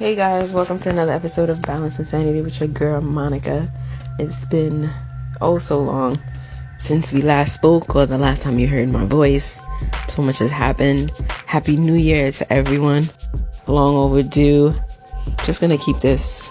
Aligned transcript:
Hey 0.00 0.16
guys, 0.16 0.54
welcome 0.54 0.78
to 0.78 0.88
another 0.88 1.12
episode 1.12 1.50
of 1.50 1.60
Balanced 1.60 1.98
Insanity 1.98 2.40
with 2.40 2.58
your 2.58 2.70
girl 2.70 3.02
Monica. 3.02 3.70
It's 4.18 4.46
been 4.46 4.88
oh 5.42 5.58
so 5.58 5.78
long 5.82 6.18
since 6.78 7.12
we 7.12 7.20
last 7.20 7.52
spoke 7.52 7.94
or 7.94 8.06
the 8.06 8.16
last 8.16 8.40
time 8.40 8.58
you 8.58 8.66
heard 8.66 8.88
my 8.88 9.04
voice. 9.04 9.60
So 10.08 10.22
much 10.22 10.38
has 10.38 10.50
happened. 10.50 11.12
Happy 11.44 11.76
New 11.76 11.96
Year 11.96 12.32
to 12.32 12.50
everyone. 12.50 13.10
Long 13.66 13.94
overdue. 13.94 14.72
Just 15.44 15.60
gonna 15.60 15.76
keep 15.76 15.98
this 15.98 16.50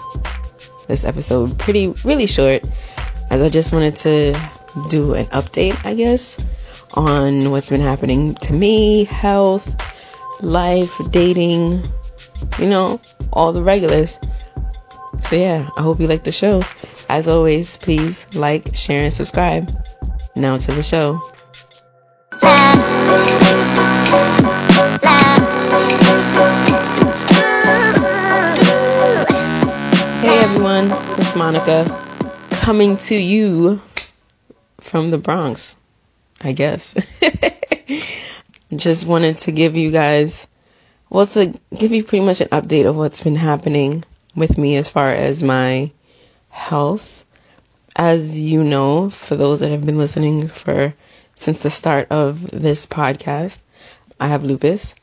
this 0.86 1.02
episode 1.02 1.58
pretty 1.58 1.88
really 2.04 2.28
short 2.28 2.62
as 3.32 3.42
I 3.42 3.48
just 3.48 3.72
wanted 3.72 3.96
to 3.96 4.40
do 4.90 5.14
an 5.14 5.26
update, 5.26 5.76
I 5.84 5.94
guess, 5.94 6.38
on 6.94 7.50
what's 7.50 7.68
been 7.68 7.80
happening 7.80 8.36
to 8.42 8.52
me, 8.52 9.06
health, 9.06 9.74
life, 10.40 10.96
dating, 11.10 11.82
you 12.58 12.66
know, 12.66 13.00
all 13.32 13.52
the 13.52 13.62
regulars. 13.62 14.18
So 15.22 15.36
yeah, 15.36 15.68
I 15.76 15.82
hope 15.82 16.00
you 16.00 16.06
like 16.06 16.24
the 16.24 16.32
show. 16.32 16.62
As 17.08 17.28
always, 17.28 17.76
please 17.76 18.32
like, 18.34 18.74
share, 18.74 19.04
and 19.04 19.12
subscribe. 19.12 19.70
Now 20.36 20.56
to 20.56 20.72
the 20.72 20.82
show. 20.82 21.20
Hey 30.20 30.38
everyone, 30.38 30.90
it's 31.18 31.34
Monica 31.34 31.84
coming 32.52 32.96
to 32.98 33.14
you 33.14 33.80
from 34.78 35.10
the 35.10 35.18
Bronx, 35.18 35.76
I 36.42 36.52
guess. 36.52 36.94
Just 38.76 39.06
wanted 39.06 39.38
to 39.38 39.52
give 39.52 39.76
you 39.76 39.90
guys 39.90 40.46
well, 41.10 41.26
to 41.26 41.52
give 41.76 41.92
you 41.92 42.04
pretty 42.04 42.24
much 42.24 42.40
an 42.40 42.48
update 42.48 42.88
of 42.88 42.96
what's 42.96 43.22
been 43.22 43.36
happening 43.36 44.04
with 44.36 44.56
me 44.56 44.76
as 44.76 44.88
far 44.88 45.10
as 45.10 45.42
my 45.42 45.90
health. 46.48 47.24
As 47.96 48.40
you 48.40 48.62
know, 48.62 49.10
for 49.10 49.34
those 49.34 49.60
that 49.60 49.72
have 49.72 49.84
been 49.84 49.98
listening 49.98 50.46
for 50.46 50.94
since 51.34 51.62
the 51.64 51.70
start 51.70 52.06
of 52.10 52.50
this 52.52 52.86
podcast, 52.86 53.60
I 54.20 54.28
have 54.28 54.44
lupus. 54.44 54.94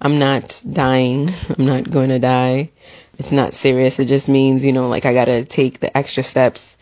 I'm 0.00 0.20
not 0.20 0.62
dying. 0.70 1.28
I'm 1.58 1.66
not 1.66 1.90
going 1.90 2.10
to 2.10 2.20
die. 2.20 2.70
It's 3.18 3.32
not 3.32 3.54
serious. 3.54 3.98
It 3.98 4.06
just 4.06 4.28
means, 4.28 4.64
you 4.64 4.72
know, 4.72 4.88
like 4.88 5.04
I 5.04 5.12
got 5.12 5.24
to 5.24 5.44
take 5.44 5.80
the 5.80 5.94
extra 5.96 6.22
steps 6.22 6.78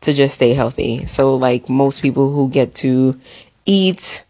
to 0.00 0.14
just 0.14 0.34
stay 0.34 0.54
healthy. 0.54 1.06
So 1.06 1.36
like 1.36 1.68
most 1.68 2.00
people 2.00 2.32
who 2.32 2.48
get 2.48 2.74
to 2.76 3.18
eat 3.66 4.24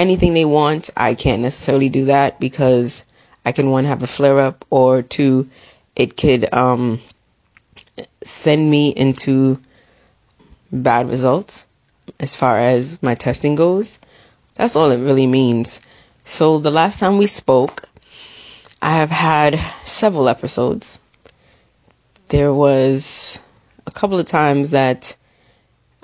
anything 0.00 0.32
they 0.32 0.46
want. 0.46 0.90
I 0.96 1.14
can't 1.14 1.42
necessarily 1.42 1.90
do 1.90 2.06
that 2.06 2.40
because 2.40 3.04
I 3.44 3.52
can 3.52 3.70
one 3.70 3.84
have 3.84 4.02
a 4.02 4.06
flare 4.06 4.40
up 4.40 4.64
or 4.70 5.02
two, 5.02 5.50
it 5.94 6.16
could 6.16 6.52
um, 6.54 7.00
send 8.22 8.70
me 8.70 8.88
into 8.90 9.60
bad 10.72 11.10
results 11.10 11.66
as 12.18 12.34
far 12.34 12.58
as 12.58 13.02
my 13.02 13.14
testing 13.14 13.54
goes. 13.54 13.98
That's 14.54 14.74
all 14.74 14.90
it 14.90 15.04
really 15.04 15.26
means. 15.26 15.80
So 16.24 16.58
the 16.58 16.70
last 16.70 16.98
time 17.00 17.18
we 17.18 17.26
spoke, 17.26 17.82
I 18.80 18.96
have 18.96 19.10
had 19.10 19.56
several 19.84 20.28
episodes. 20.28 21.00
There 22.28 22.54
was 22.54 23.40
a 23.86 23.90
couple 23.90 24.18
of 24.18 24.26
times 24.26 24.70
that 24.70 25.16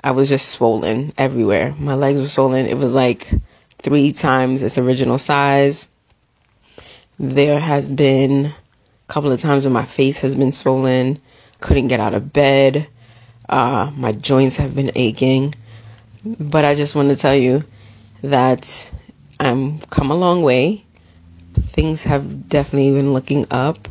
I 0.03 0.11
was 0.11 0.29
just 0.29 0.49
swollen 0.49 1.13
everywhere. 1.17 1.73
My 1.79 1.95
legs 1.95 2.21
were 2.21 2.27
swollen. 2.27 2.67
It 2.67 2.77
was 2.77 2.91
like 2.93 3.31
three 3.79 4.11
times 4.11 4.63
its 4.63 4.77
original 4.77 5.17
size. 5.17 5.89
There 7.19 7.59
has 7.59 7.93
been 7.93 8.47
a 8.47 8.53
couple 9.07 9.31
of 9.31 9.39
times 9.39 9.65
when 9.65 9.73
my 9.73 9.85
face 9.85 10.21
has 10.21 10.35
been 10.35 10.51
swollen, 10.51 11.19
couldn't 11.59 11.87
get 11.87 11.99
out 11.99 12.13
of 12.13 12.31
bed, 12.33 12.87
uh, 13.49 13.91
my 13.95 14.11
joints 14.11 14.57
have 14.57 14.75
been 14.75 14.91
aching. 14.95 15.55
But 16.25 16.65
I 16.65 16.75
just 16.75 16.95
want 16.95 17.09
to 17.09 17.15
tell 17.15 17.35
you 17.35 17.63
that 18.21 18.91
I'm 19.39 19.79
come 19.79 20.11
a 20.11 20.15
long 20.15 20.43
way. 20.43 20.83
Things 21.53 22.03
have 22.03 22.49
definitely 22.49 22.91
been 22.91 23.13
looking 23.13 23.45
up. 23.51 23.87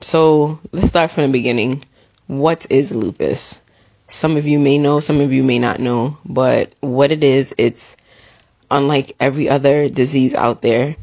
So 0.00 0.58
let's 0.72 0.88
start 0.88 1.10
from 1.10 1.24
the 1.24 1.32
beginning. 1.32 1.84
What 2.26 2.66
is 2.70 2.94
lupus? 2.94 3.60
Some 4.08 4.36
of 4.36 4.46
you 4.46 4.58
may 4.58 4.78
know, 4.78 5.00
some 5.00 5.20
of 5.20 5.32
you 5.32 5.44
may 5.44 5.58
not 5.58 5.78
know, 5.78 6.18
but 6.24 6.74
what 6.80 7.12
it 7.12 7.22
is, 7.22 7.54
it's 7.58 7.96
unlike 8.70 9.16
every 9.20 9.48
other 9.48 9.88
disease 9.88 10.34
out 10.34 10.62
there, 10.62 10.96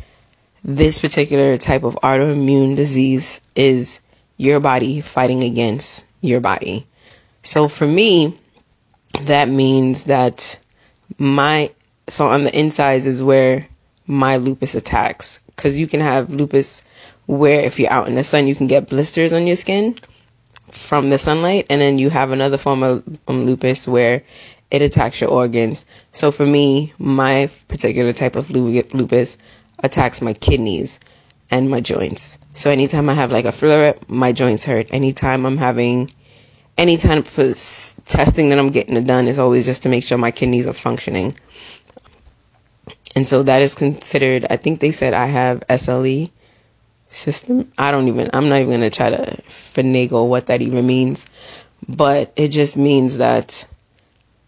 this 0.64 1.00
particular 1.00 1.58
type 1.58 1.84
of 1.84 1.96
autoimmune 2.04 2.76
disease 2.76 3.42
is 3.56 4.02
your 4.38 4.60
body 4.60 5.02
fighting 5.02 5.44
against 5.44 6.06
your 6.22 6.40
body. 6.40 6.86
So 7.44 7.68
for 7.68 7.88
me, 7.88 8.38
that 9.22 9.50
means 9.50 10.06
that 10.06 10.60
my, 11.18 11.72
so 12.08 12.28
on 12.28 12.44
the 12.44 12.58
insides 12.60 13.08
is 13.08 13.24
where 13.24 13.68
my 14.06 14.38
lupus 14.38 14.76
attacks. 14.76 15.40
Cause 15.56 15.78
you 15.78 15.88
can 15.88 16.02
have 16.02 16.34
lupus 16.34 16.84
where 17.26 17.62
if 17.62 17.80
you're 17.80 17.92
out 17.92 18.08
in 18.08 18.16
the 18.16 18.24
sun, 18.24 18.48
you 18.48 18.56
can 18.56 18.68
get 18.68 18.88
blisters 18.90 19.34
on 19.34 19.48
your 19.48 19.56
skin 19.56 19.98
from 20.70 21.10
the 21.10 21.18
sunlight. 21.18 21.66
And 21.70 21.82
then 21.82 21.98
you 21.98 22.10
have 22.10 22.32
another 22.32 22.58
form 22.58 22.84
of 22.84 23.04
um, 23.28 23.46
lupus 23.46 23.88
where 23.88 24.24
it 24.72 24.82
attacks 24.82 25.22
your 25.22 25.30
organs. 25.30 25.86
So 26.12 26.32
for 26.32 26.46
me, 26.46 26.94
my 27.00 27.50
particular 27.68 28.14
type 28.14 28.36
of 28.36 28.50
lupus 28.50 29.38
attacks 29.80 30.22
my 30.22 30.34
kidneys 30.34 31.00
and 31.50 31.70
my 31.70 31.80
joints. 31.82 32.38
So 32.54 32.70
anytime 32.70 33.10
I 33.10 33.14
have 33.14 33.32
like 33.32 33.46
a 33.46 33.52
flare 33.52 33.90
up, 33.90 34.10
my 34.10 34.32
joints 34.32 34.64
hurt. 34.64 34.88
Anytime 34.92 35.46
I'm 35.46 35.58
having 35.58 36.12
any 36.78 36.98
kind 36.98 37.20
of 37.20 37.34
testing 38.06 38.50
that 38.50 38.60
I'm 38.60 38.70
getting 38.70 39.02
done 39.04 39.28
is 39.28 39.40
always 39.40 39.66
just 39.66 39.84
to 39.84 39.90
make 39.90 40.04
sure 40.04 40.18
my 40.18 40.32
kidneys 40.32 40.68
are 40.68 40.74
functioning. 40.74 41.36
And 43.16 43.26
so 43.26 43.44
that 43.44 43.62
is 43.62 43.74
considered, 43.74 44.46
I 44.50 44.58
think 44.58 44.80
they 44.80 44.92
said 44.92 45.14
I 45.14 45.26
have 45.26 45.64
SLE 45.70 46.30
system. 47.08 47.72
I 47.78 47.92
don't 47.92 48.08
even, 48.10 48.30
I'm 48.34 48.50
not 48.50 48.58
even 48.58 48.68
going 48.80 48.82
to 48.82 48.96
try 48.96 49.10
to 49.10 49.42
finagle 49.48 50.28
what 50.28 50.48
that 50.48 50.62
even 50.62 50.86
means. 50.86 51.26
But 51.88 52.32
it 52.36 52.50
just 52.50 52.78
means 52.78 53.18
that 53.20 53.68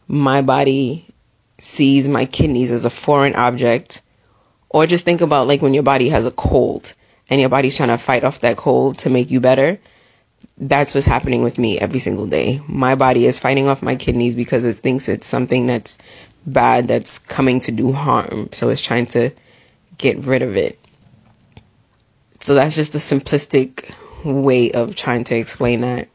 my 0.09 0.41
body 0.41 1.05
sees 1.59 2.09
my 2.09 2.25
kidneys 2.25 2.71
as 2.71 2.83
a 2.83 2.89
foreign 2.89 3.35
object. 3.35 4.01
Or 4.69 4.85
just 4.85 5.05
think 5.05 5.21
about 5.21 5.47
like 5.47 5.61
when 5.61 5.73
your 5.73 5.83
body 5.83 6.09
has 6.09 6.25
a 6.25 6.31
cold 6.31 6.93
and 7.29 7.39
your 7.39 7.49
body's 7.49 7.77
trying 7.77 7.89
to 7.89 7.97
fight 7.97 8.23
off 8.23 8.39
that 8.39 8.57
cold 8.57 8.97
to 8.99 9.09
make 9.09 9.31
you 9.31 9.39
better. 9.39 9.79
That's 10.57 10.93
what's 10.93 11.05
happening 11.05 11.43
with 11.43 11.57
me 11.57 11.79
every 11.79 11.99
single 11.99 12.25
day. 12.25 12.59
My 12.67 12.95
body 12.95 13.25
is 13.25 13.39
fighting 13.39 13.69
off 13.69 13.83
my 13.83 13.95
kidneys 13.95 14.35
because 14.35 14.65
it 14.65 14.73
thinks 14.73 15.07
it's 15.07 15.27
something 15.27 15.67
that's 15.67 15.97
bad 16.45 16.87
that's 16.87 17.19
coming 17.19 17.59
to 17.61 17.71
do 17.71 17.91
harm. 17.91 18.49
So 18.51 18.69
it's 18.69 18.81
trying 18.81 19.05
to 19.07 19.31
get 19.97 20.25
rid 20.25 20.41
of 20.41 20.57
it. 20.57 20.79
So 22.39 22.55
that's 22.55 22.75
just 22.75 22.95
a 22.95 22.99
simplistic 22.99 23.93
way 24.23 24.71
of 24.71 24.95
trying 24.95 25.23
to 25.25 25.35
explain 25.35 25.81
that. 25.81 26.07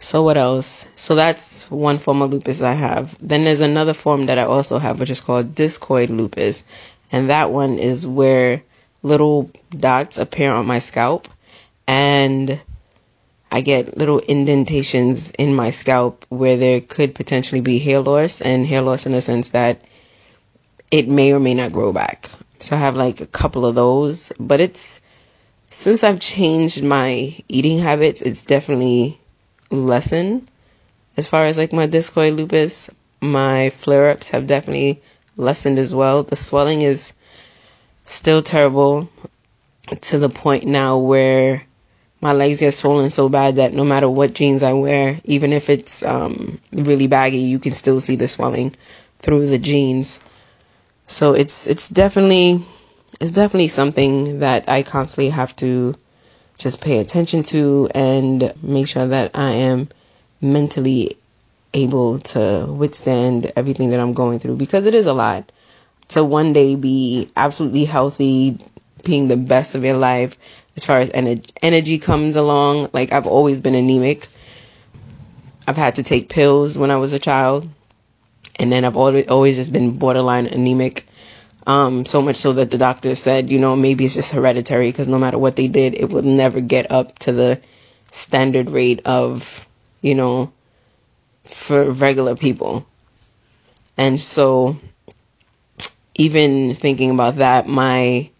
So 0.00 0.22
what 0.22 0.36
else? 0.36 0.86
So 0.94 1.14
that's 1.16 1.68
one 1.70 1.98
form 1.98 2.22
of 2.22 2.32
lupus 2.32 2.62
I 2.62 2.74
have. 2.74 3.16
Then 3.20 3.44
there's 3.44 3.60
another 3.60 3.94
form 3.94 4.26
that 4.26 4.38
I 4.38 4.44
also 4.44 4.78
have, 4.78 5.00
which 5.00 5.10
is 5.10 5.20
called 5.20 5.54
discoid 5.54 6.08
lupus. 6.08 6.64
And 7.10 7.30
that 7.30 7.50
one 7.50 7.78
is 7.78 8.06
where 8.06 8.62
little 9.02 9.50
dots 9.70 10.16
appear 10.18 10.52
on 10.52 10.66
my 10.66 10.78
scalp 10.78 11.28
and 11.86 12.60
I 13.50 13.62
get 13.62 13.96
little 13.96 14.20
indentations 14.20 15.30
in 15.32 15.54
my 15.54 15.70
scalp 15.70 16.26
where 16.28 16.56
there 16.56 16.80
could 16.80 17.14
potentially 17.14 17.60
be 17.62 17.78
hair 17.78 18.00
loss 18.00 18.40
and 18.40 18.66
hair 18.66 18.82
loss 18.82 19.06
in 19.06 19.12
the 19.12 19.22
sense 19.22 19.50
that 19.50 19.80
it 20.90 21.08
may 21.08 21.32
or 21.32 21.40
may 21.40 21.54
not 21.54 21.72
grow 21.72 21.92
back. 21.92 22.28
So 22.60 22.76
I 22.76 22.78
have 22.78 22.96
like 22.96 23.20
a 23.20 23.26
couple 23.26 23.64
of 23.64 23.74
those, 23.74 24.32
but 24.38 24.60
it's 24.60 25.00
since 25.70 26.04
I've 26.04 26.20
changed 26.20 26.82
my 26.84 27.34
eating 27.48 27.78
habits, 27.78 28.20
it's 28.20 28.42
definitely 28.42 29.18
lessen 29.70 30.48
as 31.16 31.26
far 31.26 31.46
as 31.46 31.58
like 31.58 31.72
my 31.72 31.86
discoid 31.86 32.36
lupus. 32.36 32.90
My 33.20 33.70
flare 33.70 34.10
ups 34.10 34.28
have 34.30 34.46
definitely 34.46 35.02
lessened 35.36 35.78
as 35.78 35.94
well. 35.94 36.22
The 36.22 36.36
swelling 36.36 36.82
is 36.82 37.14
still 38.04 38.42
terrible 38.42 39.08
to 40.00 40.18
the 40.18 40.28
point 40.28 40.64
now 40.64 40.98
where 40.98 41.64
my 42.20 42.32
legs 42.32 42.60
get 42.60 42.74
swollen 42.74 43.10
so 43.10 43.28
bad 43.28 43.56
that 43.56 43.72
no 43.74 43.84
matter 43.84 44.08
what 44.08 44.34
jeans 44.34 44.62
I 44.62 44.72
wear, 44.72 45.20
even 45.24 45.52
if 45.52 45.70
it's 45.70 46.02
um, 46.02 46.60
really 46.72 47.06
baggy, 47.06 47.38
you 47.38 47.58
can 47.58 47.72
still 47.72 48.00
see 48.00 48.16
the 48.16 48.28
swelling 48.28 48.74
through 49.20 49.46
the 49.46 49.58
jeans. 49.58 50.20
So 51.06 51.32
it's 51.32 51.66
it's 51.66 51.88
definitely 51.88 52.60
it's 53.20 53.32
definitely 53.32 53.68
something 53.68 54.40
that 54.40 54.68
I 54.68 54.82
constantly 54.82 55.30
have 55.30 55.54
to 55.56 55.94
just 56.58 56.80
pay 56.82 56.98
attention 56.98 57.44
to 57.44 57.88
and 57.94 58.52
make 58.62 58.88
sure 58.88 59.06
that 59.06 59.30
I 59.34 59.50
am 59.52 59.88
mentally 60.40 61.16
able 61.72 62.18
to 62.18 62.66
withstand 62.68 63.52
everything 63.56 63.90
that 63.90 64.00
I'm 64.00 64.12
going 64.12 64.38
through 64.40 64.56
because 64.56 64.86
it 64.86 64.94
is 64.94 65.06
a 65.06 65.12
lot 65.14 65.50
to 66.08 66.24
one 66.24 66.52
day 66.52 66.74
be 66.74 67.30
absolutely 67.36 67.84
healthy, 67.84 68.58
being 69.04 69.28
the 69.28 69.36
best 69.36 69.74
of 69.74 69.84
your 69.84 69.96
life, 69.96 70.36
as 70.76 70.84
far 70.84 70.98
as 70.98 71.10
ener- 71.10 71.48
energy 71.62 71.98
comes 71.98 72.36
along. 72.36 72.90
Like 72.92 73.12
I've 73.12 73.26
always 73.26 73.60
been 73.60 73.74
anemic. 73.74 74.26
I've 75.66 75.76
had 75.76 75.96
to 75.96 76.02
take 76.02 76.28
pills 76.28 76.78
when 76.78 76.90
I 76.90 76.96
was 76.96 77.12
a 77.12 77.18
child, 77.18 77.68
and 78.56 78.72
then 78.72 78.84
I've 78.84 78.96
always 78.96 79.28
always 79.28 79.56
just 79.56 79.72
been 79.72 79.98
borderline 79.98 80.46
anemic. 80.46 81.06
Um, 81.68 82.06
so 82.06 82.22
much 82.22 82.36
so 82.36 82.54
that 82.54 82.70
the 82.70 82.78
doctor 82.78 83.14
said, 83.14 83.50
you 83.50 83.58
know, 83.58 83.76
maybe 83.76 84.06
it's 84.06 84.14
just 84.14 84.32
hereditary 84.32 84.88
because 84.88 85.06
no 85.06 85.18
matter 85.18 85.36
what 85.36 85.54
they 85.54 85.68
did, 85.68 85.92
it 85.94 86.10
would 86.10 86.24
never 86.24 86.62
get 86.62 86.90
up 86.90 87.18
to 87.20 87.32
the 87.32 87.60
standard 88.10 88.70
rate 88.70 89.02
of, 89.06 89.68
you 90.00 90.14
know, 90.14 90.50
for 91.44 91.90
regular 91.90 92.34
people. 92.36 92.86
And 93.98 94.18
so 94.18 94.78
even 96.14 96.72
thinking 96.72 97.10
about 97.10 97.36
that, 97.36 97.66
my 97.68 98.30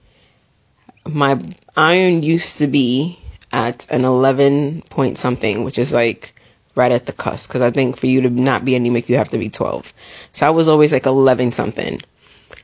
my 1.07 1.39
iron 1.77 2.23
used 2.23 2.57
to 2.59 2.67
be 2.67 3.19
at 3.53 3.87
an 3.91 4.07
11 4.07 4.83
point 4.89 5.19
something, 5.19 5.65
which 5.65 5.77
is 5.79 5.93
like 5.93 6.35
right 6.75 6.93
at 6.93 7.05
the 7.05 7.13
cusp. 7.13 7.51
Because 7.51 7.61
I 7.61 7.71
think 7.71 7.99
for 7.99 8.07
you 8.07 8.23
to 8.23 8.31
not 8.31 8.65
be 8.65 8.75
anemic, 8.75 9.11
you 9.11 9.17
have 9.19 9.29
to 9.31 9.39
be 9.39 9.51
12. 9.51 9.93
So 10.33 10.47
I 10.47 10.51
was 10.51 10.69
always 10.69 10.93
like 10.93 11.05
11 11.05 11.53
something. 11.53 12.01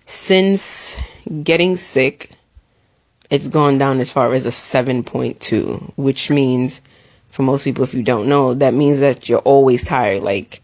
Since 0.07 1.01
getting 1.43 1.77
sick, 1.77 2.31
it's 3.31 3.49
gone 3.49 3.79
down 3.79 4.01
as 4.01 4.11
far 4.11 4.35
as 4.35 4.47
a 4.47 4.51
7.2, 4.51 5.93
which 5.97 6.31
means 6.31 6.83
for 7.29 7.43
most 7.43 7.65
people, 7.65 7.85
if 7.85 7.95
you 7.95 8.03
don't 8.03 8.29
know, 8.29 8.55
that 8.55 8.75
means 8.75 9.01
that 9.01 9.29
you're 9.29 9.41
always 9.41 9.85
tired. 9.85 10.23
Like, 10.23 10.63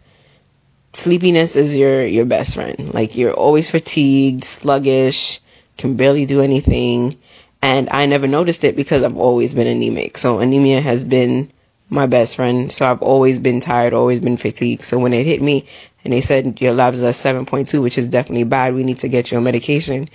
sleepiness 0.93 1.55
is 1.55 1.75
your, 1.75 2.05
your 2.05 2.25
best 2.25 2.55
friend. 2.55 2.93
Like, 2.93 3.17
you're 3.17 3.33
always 3.33 3.69
fatigued, 3.69 4.43
sluggish, 4.43 5.39
can 5.77 5.95
barely 5.95 6.25
do 6.25 6.41
anything 6.41 7.17
and 7.61 7.89
I 7.91 8.05
never 8.05 8.27
noticed 8.27 8.63
it 8.63 8.75
because 8.75 9.03
I've 9.03 9.17
always 9.17 9.53
been 9.53 9.67
anemic. 9.67 10.17
So 10.17 10.39
anemia 10.39 10.81
has 10.81 11.05
been 11.05 11.51
my 11.91 12.07
best 12.07 12.37
friend. 12.37 12.71
So 12.71 12.89
I've 12.89 13.01
always 13.01 13.39
been 13.39 13.59
tired, 13.59 13.93
always 13.93 14.19
been 14.19 14.37
fatigued. 14.37 14.83
So 14.83 14.97
when 14.97 15.13
it 15.13 15.25
hit 15.25 15.41
me 15.41 15.67
and 16.03 16.13
they 16.13 16.21
said 16.21 16.61
your 16.61 16.73
labs 16.73 17.03
are 17.03 17.11
7.2, 17.11 17.81
which 17.81 17.97
is 17.97 18.07
definitely 18.07 18.45
bad, 18.45 18.73
we 18.73 18.83
need 18.83 18.99
to 18.99 19.09
get 19.09 19.31
you 19.31 19.37
on 19.37 19.43
medication. 19.43 20.07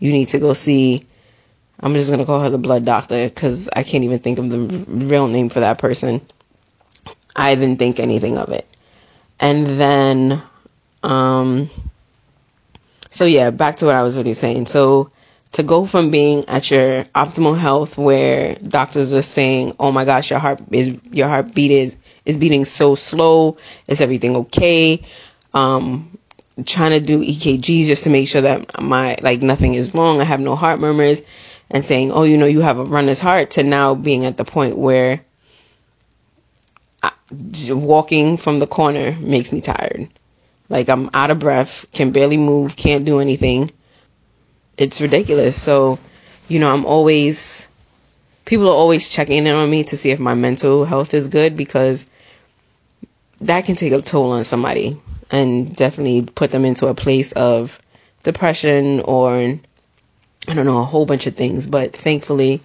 You 0.00 0.12
need 0.12 0.28
to 0.28 0.38
go 0.38 0.52
see, 0.52 1.06
I'm 1.78 1.94
just 1.94 2.10
going 2.10 2.20
to 2.20 2.26
call 2.26 2.40
her 2.40 2.50
the 2.50 2.58
blood 2.58 2.84
doctor 2.84 3.28
because 3.28 3.68
I 3.74 3.84
can't 3.84 4.04
even 4.04 4.18
think 4.18 4.38
of 4.38 4.50
the 4.50 4.58
real 4.88 5.28
name 5.28 5.48
for 5.48 5.60
that 5.60 5.78
person. 5.78 6.20
I 7.36 7.54
didn't 7.54 7.78
think 7.78 8.00
anything 8.00 8.36
of 8.36 8.50
it. 8.50 8.66
And 9.38 9.66
then, 9.66 10.42
um, 11.02 11.70
so 13.08 13.24
yeah, 13.24 13.50
back 13.50 13.76
to 13.76 13.86
what 13.86 13.94
I 13.94 14.02
was 14.02 14.16
really 14.16 14.34
saying. 14.34 14.66
So 14.66 15.10
to 15.52 15.62
go 15.62 15.84
from 15.84 16.10
being 16.10 16.44
at 16.48 16.70
your 16.70 17.04
optimal 17.14 17.58
health 17.58 17.98
where 17.98 18.54
doctors 18.56 19.12
are 19.12 19.22
saying, 19.22 19.74
"Oh 19.80 19.90
my 19.90 20.04
gosh, 20.04 20.30
your 20.30 20.38
heart 20.38 20.60
is 20.70 20.96
your 21.10 21.28
heartbeat 21.28 21.70
is 21.70 21.96
is 22.24 22.38
beating 22.38 22.64
so 22.64 22.94
slow. 22.94 23.56
Is 23.88 24.00
everything 24.00 24.36
okay?" 24.36 25.02
Um, 25.52 26.16
trying 26.66 26.92
to 26.92 27.00
do 27.00 27.20
EKGs 27.20 27.86
just 27.86 28.04
to 28.04 28.10
make 28.10 28.28
sure 28.28 28.42
that 28.42 28.80
my 28.80 29.16
like 29.22 29.42
nothing 29.42 29.74
is 29.74 29.94
wrong. 29.94 30.20
I 30.20 30.24
have 30.24 30.40
no 30.40 30.54
heart 30.54 30.78
murmurs, 30.78 31.22
and 31.70 31.84
saying, 31.84 32.12
"Oh, 32.12 32.22
you 32.22 32.38
know, 32.38 32.46
you 32.46 32.60
have 32.60 32.78
a 32.78 32.84
runner's 32.84 33.20
heart." 33.20 33.50
To 33.52 33.64
now 33.64 33.94
being 33.94 34.26
at 34.26 34.36
the 34.36 34.44
point 34.44 34.78
where 34.78 35.20
I, 37.02 37.10
walking 37.70 38.36
from 38.36 38.60
the 38.60 38.68
corner 38.68 39.16
makes 39.20 39.52
me 39.52 39.60
tired. 39.60 40.08
Like 40.68 40.88
I'm 40.88 41.10
out 41.12 41.32
of 41.32 41.40
breath, 41.40 41.86
can 41.92 42.12
barely 42.12 42.38
move, 42.38 42.76
can't 42.76 43.04
do 43.04 43.18
anything 43.18 43.72
it's 44.80 45.00
ridiculous. 45.00 45.60
So, 45.60 46.00
you 46.48 46.58
know, 46.58 46.72
I'm 46.72 46.84
always 46.86 47.68
people 48.46 48.66
are 48.66 48.74
always 48.74 49.08
checking 49.08 49.46
in 49.46 49.54
on 49.54 49.70
me 49.70 49.84
to 49.84 49.96
see 49.96 50.10
if 50.10 50.18
my 50.18 50.34
mental 50.34 50.84
health 50.84 51.14
is 51.14 51.28
good 51.28 51.56
because 51.56 52.06
that 53.42 53.64
can 53.64 53.76
take 53.76 53.92
a 53.92 54.00
toll 54.02 54.32
on 54.32 54.44
somebody 54.44 55.00
and 55.30 55.76
definitely 55.76 56.26
put 56.34 56.50
them 56.50 56.64
into 56.64 56.88
a 56.88 56.94
place 56.94 57.30
of 57.32 57.78
depression 58.24 59.00
or 59.00 59.34
I 60.48 60.54
don't 60.54 60.66
know, 60.66 60.80
a 60.80 60.84
whole 60.84 61.06
bunch 61.06 61.26
of 61.26 61.36
things. 61.36 61.66
But 61.66 61.92
thankfully, 61.94 62.60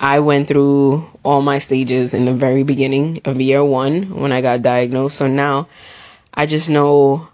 I 0.00 0.20
went 0.20 0.48
through 0.48 1.06
all 1.22 1.42
my 1.42 1.58
stages 1.58 2.14
in 2.14 2.24
the 2.24 2.32
very 2.34 2.62
beginning 2.62 3.20
of 3.26 3.40
year 3.40 3.62
one 3.62 4.18
when 4.18 4.32
I 4.32 4.40
got 4.40 4.62
diagnosed. 4.62 5.18
So 5.18 5.28
now 5.28 5.68
I 6.32 6.46
just 6.46 6.70
know 6.70 7.28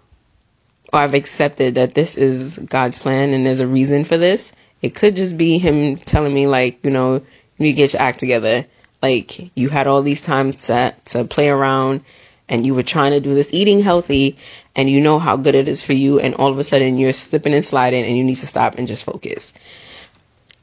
or 0.93 0.99
I've 0.99 1.13
accepted 1.13 1.75
that 1.75 1.93
this 1.93 2.17
is 2.17 2.57
God's 2.59 2.99
plan 2.99 3.33
and 3.33 3.45
there's 3.45 3.59
a 3.59 3.67
reason 3.67 4.03
for 4.03 4.17
this. 4.17 4.53
It 4.81 4.95
could 4.95 5.15
just 5.15 5.37
be 5.37 5.57
Him 5.57 5.97
telling 5.97 6.33
me, 6.33 6.47
like, 6.47 6.83
you 6.83 6.91
know, 6.91 7.15
you 7.15 7.23
need 7.57 7.73
to 7.73 7.77
get 7.77 7.93
your 7.93 8.01
act 8.01 8.19
together. 8.19 8.65
Like, 9.01 9.55
you 9.55 9.69
had 9.69 9.87
all 9.87 10.01
these 10.01 10.21
times 10.21 10.67
to, 10.67 10.93
to 11.05 11.25
play 11.25 11.49
around 11.49 12.03
and 12.49 12.65
you 12.65 12.73
were 12.73 12.83
trying 12.83 13.11
to 13.11 13.19
do 13.19 13.33
this 13.33 13.53
eating 13.53 13.79
healthy 13.79 14.37
and 14.75 14.89
you 14.89 15.01
know 15.01 15.19
how 15.19 15.35
good 15.35 15.55
it 15.55 15.67
is 15.67 15.83
for 15.83 15.93
you 15.93 16.19
and 16.19 16.35
all 16.35 16.51
of 16.51 16.59
a 16.59 16.63
sudden 16.63 16.97
you're 16.97 17.13
slipping 17.13 17.53
and 17.53 17.65
sliding 17.65 18.05
and 18.05 18.17
you 18.17 18.23
need 18.23 18.35
to 18.35 18.47
stop 18.47 18.75
and 18.75 18.87
just 18.87 19.03
focus. 19.03 19.53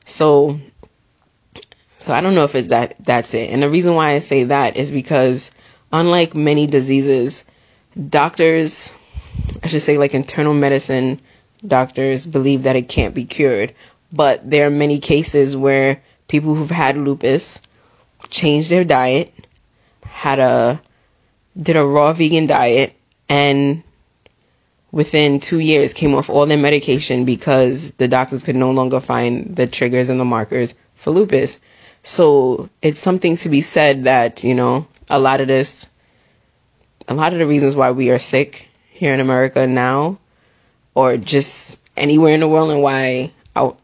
So, 0.07 0.59
so 1.99 2.15
I 2.15 2.21
don't 2.21 2.35
know 2.35 2.45
if 2.45 2.55
it's 2.55 2.69
that, 2.69 2.97
that's 3.01 3.35
it. 3.35 3.51
And 3.51 3.63
the 3.63 3.71
reason 3.71 3.95
why 3.95 4.13
I 4.13 4.21
say 4.21 4.45
that 4.45 4.77
is 4.77 4.91
because 4.91 5.51
unlike 5.93 6.35
many 6.35 6.67
diseases, 6.67 7.45
doctors 8.09 8.95
I 9.63 9.67
should 9.67 9.83
say, 9.83 9.99
like 9.99 10.15
internal 10.15 10.55
medicine 10.55 11.21
doctors 11.67 12.27
believe 12.27 12.65
that 12.65 12.77
it 12.77 12.89
can't 12.89 13.15
be 13.15 13.25
cured. 13.25 13.75
But 14.13 14.49
there 14.49 14.67
are 14.67 14.71
many 14.71 15.01
cases 15.01 15.57
where 15.57 16.03
people 16.29 16.55
who've 16.55 16.71
had 16.71 16.97
lupus 16.97 17.61
changed 18.29 18.71
their 18.71 18.85
diet, 18.85 19.33
had 20.05 20.39
a 20.39 20.81
did 21.61 21.77
a 21.77 21.85
raw 21.85 22.13
vegan 22.13 22.47
diet, 22.47 22.95
and 23.29 23.83
within 24.93 25.41
two 25.41 25.59
years 25.59 25.93
came 25.93 26.15
off 26.15 26.31
all 26.31 26.47
their 26.47 26.59
medication 26.59 27.25
because 27.25 27.93
the 27.93 28.07
doctors 28.07 28.43
could 28.45 28.57
no 28.57 28.71
longer 28.71 29.01
find 29.01 29.57
the 29.57 29.67
triggers 29.67 30.09
and 30.09 30.21
the 30.21 30.25
markers 30.25 30.75
for 30.95 31.11
lupus. 31.11 31.61
So 32.03 32.69
it's 32.83 33.01
something 33.01 33.37
to 33.37 33.49
be 33.49 33.61
said 33.61 34.05
that, 34.05 34.45
you 34.45 34.55
know, 34.55 34.87
a 35.09 35.19
lot 35.19 35.41
of 35.41 35.49
this, 35.49 35.91
a 37.09 37.15
lot 37.15 37.33
of 37.33 37.39
the 37.39 37.47
reasons 37.47 37.77
why 37.77 37.91
we 37.91 38.11
are 38.11 38.19
sick 38.19 38.69
here 38.95 39.13
in 39.13 39.19
America 39.19 39.67
now, 39.67 40.19
or 40.95 41.17
just 41.17 41.81
anywhere 41.97 42.33
in 42.33 42.41
the 42.41 42.49
world, 42.49 42.71
and 42.71 42.81
why 42.81 43.33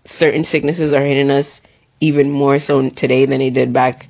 certain 0.05 0.45
sicknesses 0.45 0.93
are 0.93 1.03
hitting 1.03 1.31
us 1.31 1.63
even 1.99 2.31
more 2.31 2.61
so 2.61 2.89
today 2.91 3.27
than 3.27 3.41
they 3.41 3.51
did 3.51 3.73
back 3.73 4.09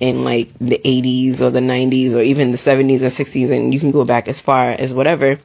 in 0.00 0.24
like 0.24 0.48
the 0.58 0.80
80s 0.84 1.42
or 1.42 1.50
the 1.50 1.60
90s 1.60 2.14
or 2.14 2.22
even 2.22 2.50
the 2.50 2.56
70s 2.56 3.02
and 3.02 3.12
60s, 3.12 3.50
and 3.50 3.74
you 3.74 3.78
can 3.78 3.90
go 3.90 4.06
back 4.06 4.26
as 4.26 4.40
far 4.40 4.70
as 4.70 4.94
whatever. 4.94 5.38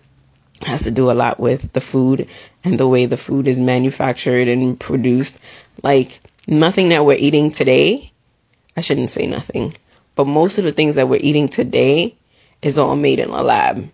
has 0.62 0.84
to 0.84 0.92
do 0.92 1.12
a 1.12 1.14
lot 1.14 1.38
with 1.38 1.72
the 1.74 1.82
food 1.82 2.28
and 2.64 2.80
the 2.80 2.88
way 2.88 3.06
the 3.06 3.18
food 3.18 3.46
is 3.46 3.60
manufactured 3.60 4.48
and 4.48 4.80
produced. 4.80 5.38
Like 5.84 6.20
nothing 6.48 6.90
that 6.90 7.06
we're 7.06 7.18
eating 7.20 7.52
today, 7.52 8.12
I 8.76 8.82
shouldn't 8.82 9.12
say 9.12 9.28
nothing, 9.28 9.74
but 10.16 10.28
most 10.28 10.58
of 10.58 10.64
the 10.64 10.72
things 10.72 10.96
that 10.96 11.10
we're 11.10 11.20
eating 11.22 11.48
today 11.50 12.16
is 12.62 12.78
all 12.78 12.96
made 12.96 13.20
in 13.20 13.30
a 13.30 13.44
lab 13.44 13.88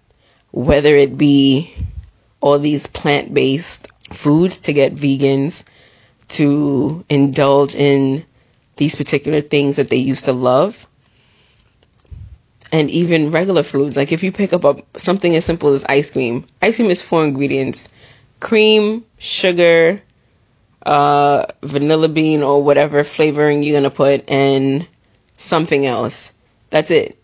whether 0.54 0.96
it 0.96 1.18
be 1.18 1.74
all 2.40 2.60
these 2.60 2.88
plant 2.88 3.34
based 3.34 3.88
foods 4.12 4.60
to 4.60 4.72
get 4.72 4.96
vegans 4.96 5.64
to 6.28 7.04
indulge 7.10 7.76
in 7.76 8.24
these 8.78 8.96
particular 8.96 9.42
things 9.42 9.76
that 9.76 9.90
they 9.90 9.98
used 9.98 10.26
to 10.26 10.34
love. 10.34 10.88
And 12.72 12.90
even 12.90 13.32
regular 13.32 13.64
foods, 13.64 13.98
like 13.98 14.12
if 14.12 14.24
you 14.24 14.32
pick 14.32 14.54
up 14.54 14.64
a, 14.64 14.78
something 14.98 15.36
as 15.36 15.46
simple 15.46 15.74
as 15.74 15.84
ice 15.86 16.10
cream, 16.12 16.46
ice 16.62 16.78
cream 16.78 16.90
is 16.90 17.02
four 17.02 17.24
ingredients 17.26 17.90
cream, 18.40 19.06
sugar, 19.18 20.02
uh, 20.86 21.46
vanilla 21.62 22.10
bean, 22.10 22.44
or 22.44 22.62
whatever 22.62 23.04
flavoring 23.04 23.64
you're 23.64 23.82
to 23.82 23.90
put, 23.90 24.30
and 24.30 24.88
something 25.38 25.86
else. 25.86 26.34
That's 26.70 26.92
it. 26.92 27.23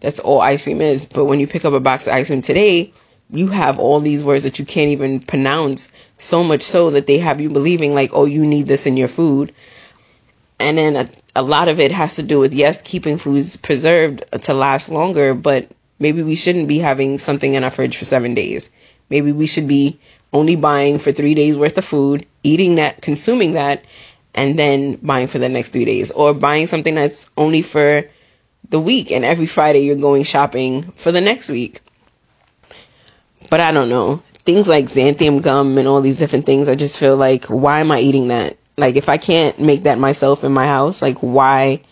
That's 0.00 0.18
all 0.18 0.40
ice 0.40 0.64
cream 0.64 0.80
is. 0.80 1.06
But 1.06 1.26
when 1.26 1.40
you 1.40 1.46
pick 1.46 1.64
up 1.64 1.72
a 1.72 1.80
box 1.80 2.06
of 2.06 2.14
ice 2.14 2.28
cream 2.28 2.40
today, 2.40 2.92
you 3.30 3.46
have 3.48 3.78
all 3.78 4.00
these 4.00 4.24
words 4.24 4.44
that 4.44 4.58
you 4.58 4.64
can't 4.64 4.90
even 4.90 5.20
pronounce, 5.20 5.92
so 6.18 6.42
much 6.42 6.62
so 6.62 6.90
that 6.90 7.06
they 7.06 7.18
have 7.18 7.40
you 7.40 7.48
believing, 7.48 7.94
like, 7.94 8.10
oh, 8.12 8.24
you 8.24 8.44
need 8.44 8.66
this 8.66 8.86
in 8.86 8.96
your 8.96 9.08
food. 9.08 9.54
And 10.58 10.76
then 10.76 10.96
a, 10.96 11.08
a 11.36 11.42
lot 11.42 11.68
of 11.68 11.80
it 11.80 11.92
has 11.92 12.16
to 12.16 12.22
do 12.22 12.38
with, 12.38 12.52
yes, 12.52 12.82
keeping 12.82 13.16
foods 13.18 13.56
preserved 13.56 14.24
to 14.42 14.54
last 14.54 14.88
longer, 14.88 15.34
but 15.34 15.70
maybe 15.98 16.22
we 16.22 16.34
shouldn't 16.34 16.68
be 16.68 16.78
having 16.78 17.18
something 17.18 17.54
in 17.54 17.62
our 17.64 17.70
fridge 17.70 17.96
for 17.96 18.04
seven 18.04 18.34
days. 18.34 18.70
Maybe 19.10 19.32
we 19.32 19.46
should 19.46 19.68
be 19.68 19.98
only 20.32 20.56
buying 20.56 20.98
for 20.98 21.12
three 21.12 21.34
days 21.34 21.56
worth 21.56 21.78
of 21.78 21.84
food, 21.84 22.26
eating 22.42 22.76
that, 22.76 23.00
consuming 23.00 23.52
that, 23.52 23.84
and 24.34 24.58
then 24.58 24.96
buying 24.96 25.26
for 25.26 25.38
the 25.38 25.48
next 25.48 25.70
three 25.70 25.84
days. 25.84 26.10
Or 26.10 26.34
buying 26.34 26.66
something 26.66 26.94
that's 26.94 27.30
only 27.36 27.62
for 27.62 28.04
the 28.68 28.80
week 28.80 29.10
and 29.10 29.24
every 29.24 29.46
Friday 29.46 29.80
you're 29.80 29.96
going 29.96 30.22
shopping 30.22 30.82
for 30.92 31.10
the 31.12 31.20
next 31.20 31.48
week. 31.48 31.80
But 33.50 33.60
I 33.60 33.72
don't 33.72 33.88
know. 33.88 34.22
Things 34.44 34.68
like 34.68 34.86
xanthan 34.86 35.42
gum 35.42 35.76
and 35.78 35.88
all 35.88 36.00
these 36.00 36.18
different 36.18 36.46
things, 36.46 36.68
I 36.68 36.74
just 36.74 36.98
feel 36.98 37.16
like, 37.16 37.46
why 37.46 37.80
am 37.80 37.90
I 37.90 38.00
eating 38.00 38.28
that? 38.28 38.56
Like 38.80 38.96
if 38.96 39.08
I 39.08 39.18
can't 39.18 39.58
make 39.58 39.82
that 39.82 39.98
myself 39.98 40.42
in 40.42 40.52
my 40.52 40.66
house, 40.66 41.02
like 41.02 41.18
why 41.18 41.82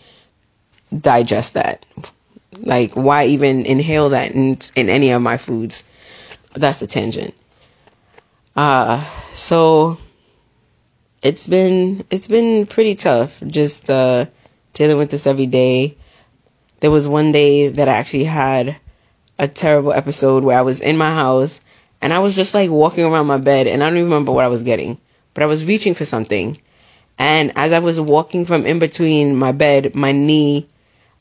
digest 0.97 1.53
that? 1.53 1.85
Like 2.57 2.93
why 2.93 3.25
even 3.25 3.65
inhale 3.65 4.09
that 4.09 4.31
in 4.31 4.57
in 4.75 4.89
any 4.89 5.11
of 5.11 5.21
my 5.21 5.37
foods? 5.37 5.83
But 6.51 6.61
that's 6.61 6.81
a 6.81 6.87
tangent. 6.87 7.35
Uh 8.55 9.05
so 9.33 9.99
it's 11.21 11.47
been 11.47 12.03
it's 12.09 12.27
been 12.27 12.65
pretty 12.65 12.95
tough 12.95 13.39
just 13.45 13.89
uh 13.89 14.25
dealing 14.73 14.97
with 14.97 15.11
this 15.11 15.27
every 15.27 15.45
day. 15.45 15.95
There 16.79 16.91
was 16.91 17.07
one 17.07 17.31
day 17.31 17.67
that 17.67 17.89
I 17.89 17.93
actually 17.93 18.23
had 18.23 18.77
a 19.37 19.47
terrible 19.47 19.93
episode 19.93 20.43
where 20.43 20.57
I 20.57 20.61
was 20.61 20.81
in 20.81 20.97
my 20.97 21.13
house 21.13 21.61
and 22.01 22.13
I 22.13 22.19
was 22.19 22.35
just 22.35 22.53
like 22.53 22.69
walking 22.69 23.03
around 23.03 23.27
my 23.27 23.37
bed 23.37 23.67
and 23.67 23.83
I 23.83 23.89
don't 23.89 23.97
even 23.97 24.09
remember 24.09 24.31
what 24.31 24.45
I 24.45 24.49
was 24.49 24.63
getting, 24.63 24.99
but 25.33 25.43
I 25.43 25.47
was 25.47 25.65
reaching 25.65 25.93
for 25.93 26.05
something. 26.05 26.59
And 27.17 27.51
as 27.57 27.73
I 27.73 27.79
was 27.79 27.99
walking 27.99 28.45
from 28.45 28.65
in 28.65 28.79
between 28.79 29.35
my 29.35 29.51
bed, 29.51 29.93
my 29.93 30.13
knee, 30.13 30.67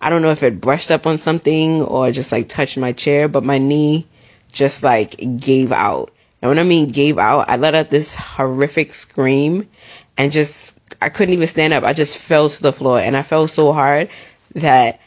I 0.00 0.11
don't 0.11 0.23
know 0.23 0.31
if 0.31 0.45
it 0.45 0.61
brushed 0.61 0.93
up 0.93 1.07
on 1.07 1.19
something 1.19 1.83
or 1.83 2.12
just 2.12 2.31
like 2.31 2.49
touched 2.49 2.79
my 2.79 2.93
chair, 2.93 3.27
but 3.27 3.43
my 3.45 3.59
knee 3.59 4.07
just 4.53 4.85
like 4.85 5.17
gave 5.41 5.73
out. 5.73 6.12
And 6.41 6.49
when 6.49 6.61
I 6.61 6.62
mean 6.62 6.88
gave 6.88 7.19
out, 7.19 7.49
I 7.49 7.57
let 7.57 7.75
out 7.75 7.91
this 7.91 8.15
horrific 8.15 8.95
scream 8.95 9.69
and 10.17 10.31
just, 10.31 10.79
I 11.03 11.09
couldn't 11.09 11.35
even 11.35 11.49
stand 11.49 11.73
up. 11.73 11.83
I 11.83 11.95
just 11.95 12.17
fell 12.17 12.49
to 12.49 12.62
the 12.62 12.73
floor 12.73 13.00
and 13.00 13.17
I 13.17 13.25
fell 13.25 13.49
so 13.49 13.73
hard 13.73 14.09
that 14.55 15.00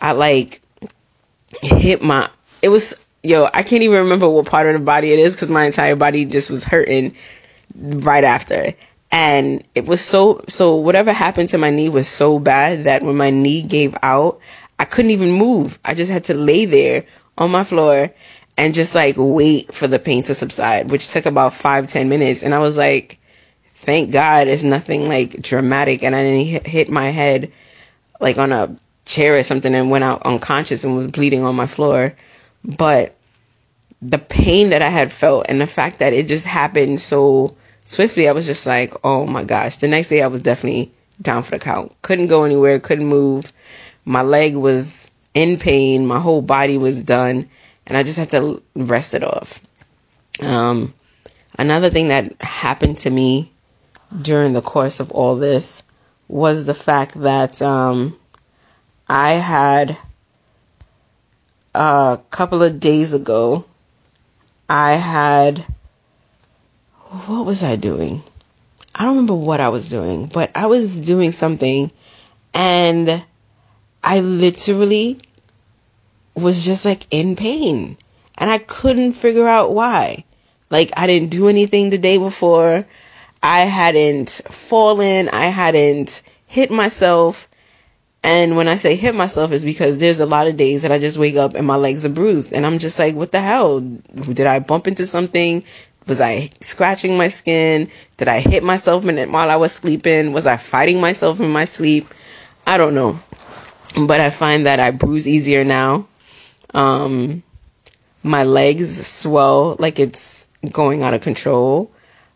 I 0.00 0.12
like 0.12 0.60
hit 1.62 2.02
my, 2.02 2.28
it 2.62 2.68
was, 2.68 3.04
yo, 3.22 3.48
I 3.52 3.62
can't 3.62 3.82
even 3.82 3.98
remember 3.98 4.28
what 4.28 4.46
part 4.46 4.66
of 4.66 4.74
the 4.74 4.84
body 4.84 5.12
it 5.12 5.18
is 5.18 5.34
because 5.34 5.50
my 5.50 5.64
entire 5.64 5.96
body 5.96 6.24
just 6.24 6.50
was 6.50 6.64
hurting 6.64 7.14
right 7.74 8.24
after. 8.24 8.74
And 9.10 9.64
it 9.74 9.86
was 9.86 10.00
so, 10.00 10.42
so 10.48 10.76
whatever 10.76 11.12
happened 11.12 11.48
to 11.50 11.58
my 11.58 11.70
knee 11.70 11.88
was 11.88 12.08
so 12.08 12.38
bad 12.38 12.84
that 12.84 13.02
when 13.02 13.16
my 13.16 13.30
knee 13.30 13.62
gave 13.62 13.96
out, 14.02 14.40
I 14.78 14.84
couldn't 14.84 15.10
even 15.12 15.32
move. 15.32 15.78
I 15.84 15.94
just 15.94 16.12
had 16.12 16.24
to 16.24 16.34
lay 16.34 16.66
there 16.66 17.04
on 17.36 17.50
my 17.50 17.64
floor 17.64 18.10
and 18.56 18.74
just 18.74 18.94
like 18.94 19.14
wait 19.16 19.72
for 19.72 19.86
the 19.86 19.98
pain 19.98 20.22
to 20.24 20.34
subside, 20.34 20.90
which 20.90 21.08
took 21.10 21.26
about 21.26 21.54
five, 21.54 21.86
ten 21.86 22.08
minutes. 22.08 22.42
And 22.42 22.54
I 22.54 22.58
was 22.58 22.76
like, 22.76 23.18
thank 23.72 24.10
God 24.12 24.48
it's 24.48 24.62
nothing 24.62 25.08
like 25.08 25.40
dramatic 25.40 26.02
and 26.02 26.14
I 26.14 26.22
didn't 26.22 26.66
hit 26.66 26.90
my 26.90 27.08
head 27.08 27.52
like 28.20 28.36
on 28.36 28.52
a 28.52 28.76
chair 29.08 29.36
or 29.36 29.42
something 29.42 29.74
and 29.74 29.90
went 29.90 30.04
out 30.04 30.22
unconscious 30.22 30.84
and 30.84 30.94
was 30.94 31.08
bleeding 31.08 31.42
on 31.42 31.56
my 31.56 31.66
floor. 31.66 32.14
But 32.62 33.16
the 34.02 34.18
pain 34.18 34.70
that 34.70 34.82
I 34.82 34.90
had 34.90 35.10
felt 35.10 35.46
and 35.48 35.60
the 35.60 35.66
fact 35.66 35.98
that 35.98 36.12
it 36.12 36.28
just 36.28 36.46
happened 36.46 37.00
so 37.00 37.56
swiftly, 37.84 38.28
I 38.28 38.32
was 38.32 38.46
just 38.46 38.66
like, 38.66 38.94
oh 39.02 39.26
my 39.26 39.44
gosh. 39.44 39.76
The 39.76 39.88
next 39.88 40.10
day 40.10 40.22
I 40.22 40.28
was 40.28 40.42
definitely 40.42 40.92
down 41.20 41.42
for 41.42 41.52
the 41.52 41.58
count. 41.58 41.94
Couldn't 42.02 42.28
go 42.28 42.44
anywhere, 42.44 42.78
couldn't 42.78 43.06
move. 43.06 43.52
My 44.04 44.22
leg 44.22 44.54
was 44.54 45.10
in 45.34 45.58
pain, 45.58 46.06
my 46.06 46.20
whole 46.20 46.42
body 46.42 46.78
was 46.78 47.02
done, 47.02 47.48
and 47.86 47.96
I 47.96 48.02
just 48.02 48.18
had 48.18 48.30
to 48.30 48.62
rest 48.76 49.14
it 49.14 49.24
off. 49.24 49.60
Um, 50.40 50.94
another 51.58 51.90
thing 51.90 52.08
that 52.08 52.40
happened 52.42 52.98
to 52.98 53.10
me 53.10 53.50
during 54.22 54.52
the 54.52 54.62
course 54.62 55.00
of 55.00 55.10
all 55.12 55.36
this 55.36 55.82
was 56.28 56.66
the 56.66 56.74
fact 56.74 57.20
that 57.20 57.60
um, 57.62 58.18
I 59.08 59.32
had 59.34 59.96
a 61.74 62.20
couple 62.30 62.62
of 62.62 62.80
days 62.80 63.14
ago 63.14 63.64
I 64.68 64.94
had, 64.94 65.64
what 67.26 67.46
was 67.46 67.62
I 67.62 67.76
doing? 67.76 68.22
I 68.94 69.04
don't 69.04 69.16
remember 69.16 69.34
what 69.34 69.60
I 69.60 69.70
was 69.70 69.88
doing, 69.88 70.26
but 70.26 70.50
I 70.54 70.66
was 70.66 71.00
doing 71.00 71.32
something 71.32 71.90
and 72.52 73.24
I 74.04 74.20
literally 74.20 75.18
was 76.34 76.64
just 76.64 76.84
like 76.84 77.06
in 77.10 77.34
pain 77.34 77.96
and 78.36 78.50
I 78.50 78.58
couldn't 78.58 79.12
figure 79.12 79.48
out 79.48 79.72
why. 79.72 80.24
Like 80.68 80.90
I 80.96 81.06
didn't 81.06 81.30
do 81.30 81.48
anything 81.48 81.88
the 81.88 81.98
day 81.98 82.18
before. 82.18 82.84
I 83.42 83.60
hadn't 83.60 84.28
fallen. 84.50 85.30
I 85.30 85.46
hadn't 85.46 86.22
hit 86.46 86.70
myself. 86.70 87.47
And 88.28 88.58
when 88.58 88.68
I 88.68 88.76
say 88.76 88.94
hit 88.94 89.14
myself 89.14 89.52
is 89.52 89.64
because 89.64 89.96
there's 89.96 90.20
a 90.20 90.26
lot 90.26 90.48
of 90.48 90.58
days 90.58 90.82
that 90.82 90.92
I 90.92 90.98
just 90.98 91.16
wake 91.16 91.36
up 91.36 91.54
and 91.54 91.66
my 91.66 91.76
legs 91.76 92.04
are 92.04 92.10
bruised 92.10 92.52
and 92.52 92.66
I'm 92.66 92.78
just 92.78 92.98
like, 92.98 93.14
what 93.14 93.32
the 93.32 93.40
hell? 93.40 93.80
Did 93.80 94.46
I 94.46 94.58
bump 94.58 94.86
into 94.86 95.06
something? 95.06 95.64
Was 96.06 96.20
I 96.20 96.50
scratching 96.60 97.16
my 97.16 97.28
skin? 97.28 97.90
Did 98.18 98.28
I 98.28 98.40
hit 98.40 98.62
myself 98.62 99.06
in 99.06 99.16
it 99.16 99.30
while 99.30 99.48
I 99.48 99.56
was 99.56 99.72
sleeping? 99.72 100.34
Was 100.34 100.46
I 100.46 100.58
fighting 100.58 101.00
myself 101.00 101.40
in 101.40 101.48
my 101.48 101.64
sleep? 101.64 102.12
I 102.66 102.76
don't 102.76 102.94
know. 102.94 103.18
But 104.06 104.20
I 104.20 104.28
find 104.28 104.66
that 104.66 104.78
I 104.78 104.90
bruise 104.90 105.26
easier 105.26 105.64
now. 105.64 106.06
Um, 106.74 107.42
my 108.22 108.44
legs 108.44 109.06
swell 109.06 109.74
like 109.78 109.98
it's 109.98 110.48
going 110.70 111.02
out 111.02 111.14
of 111.14 111.22
control. 111.22 111.90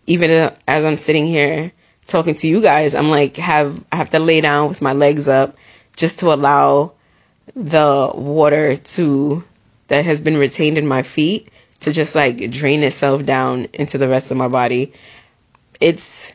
Even 0.06 0.30
as 0.66 0.84
I'm 0.86 0.96
sitting 0.96 1.26
here 1.26 1.70
talking 2.06 2.34
to 2.36 2.48
you 2.48 2.62
guys, 2.62 2.94
I'm 2.94 3.10
like, 3.10 3.36
have, 3.36 3.84
I 3.92 3.96
have 3.96 4.08
to 4.10 4.20
lay 4.20 4.40
down 4.40 4.70
with 4.70 4.80
my 4.80 4.94
legs 4.94 5.28
up 5.28 5.54
just 5.96 6.18
to 6.20 6.32
allow 6.32 6.92
the 7.54 8.10
water 8.14 8.76
to 8.76 9.44
that 9.88 10.04
has 10.04 10.20
been 10.20 10.36
retained 10.36 10.78
in 10.78 10.86
my 10.86 11.02
feet 11.02 11.48
to 11.80 11.92
just 11.92 12.14
like 12.14 12.50
drain 12.50 12.82
itself 12.82 13.24
down 13.24 13.66
into 13.72 13.98
the 13.98 14.08
rest 14.08 14.30
of 14.30 14.36
my 14.36 14.48
body. 14.48 14.92
It's 15.80 16.32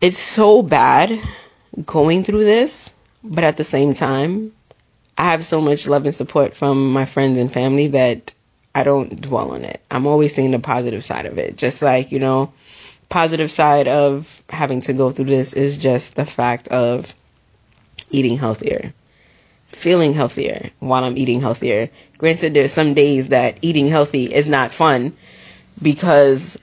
it's 0.00 0.18
so 0.18 0.62
bad 0.62 1.18
going 1.86 2.24
through 2.24 2.44
this, 2.44 2.94
but 3.22 3.44
at 3.44 3.56
the 3.56 3.64
same 3.64 3.94
time, 3.94 4.52
I 5.18 5.30
have 5.30 5.44
so 5.44 5.60
much 5.60 5.86
love 5.86 6.04
and 6.06 6.14
support 6.14 6.54
from 6.56 6.92
my 6.92 7.04
friends 7.04 7.38
and 7.38 7.52
family 7.52 7.88
that 7.88 8.34
I 8.74 8.84
don't 8.84 9.20
dwell 9.20 9.52
on 9.52 9.64
it. 9.64 9.80
I'm 9.90 10.06
always 10.06 10.34
seeing 10.34 10.50
the 10.52 10.58
positive 10.58 11.04
side 11.04 11.26
of 11.26 11.38
it. 11.38 11.56
Just 11.56 11.82
like, 11.82 12.10
you 12.10 12.18
know, 12.18 12.52
positive 13.08 13.50
side 13.50 13.88
of 13.88 14.42
having 14.48 14.80
to 14.82 14.92
go 14.92 15.10
through 15.10 15.26
this 15.26 15.52
is 15.52 15.76
just 15.78 16.16
the 16.16 16.24
fact 16.24 16.68
of 16.68 17.14
eating 18.12 18.36
healthier, 18.38 18.92
feeling 19.66 20.12
healthier 20.12 20.70
while 20.78 21.04
I'm 21.04 21.16
eating 21.18 21.40
healthier. 21.40 21.90
Granted, 22.18 22.54
there's 22.54 22.72
some 22.72 22.94
days 22.94 23.28
that 23.28 23.58
eating 23.62 23.86
healthy 23.86 24.32
is 24.32 24.46
not 24.48 24.72
fun 24.72 25.16
because 25.80 26.58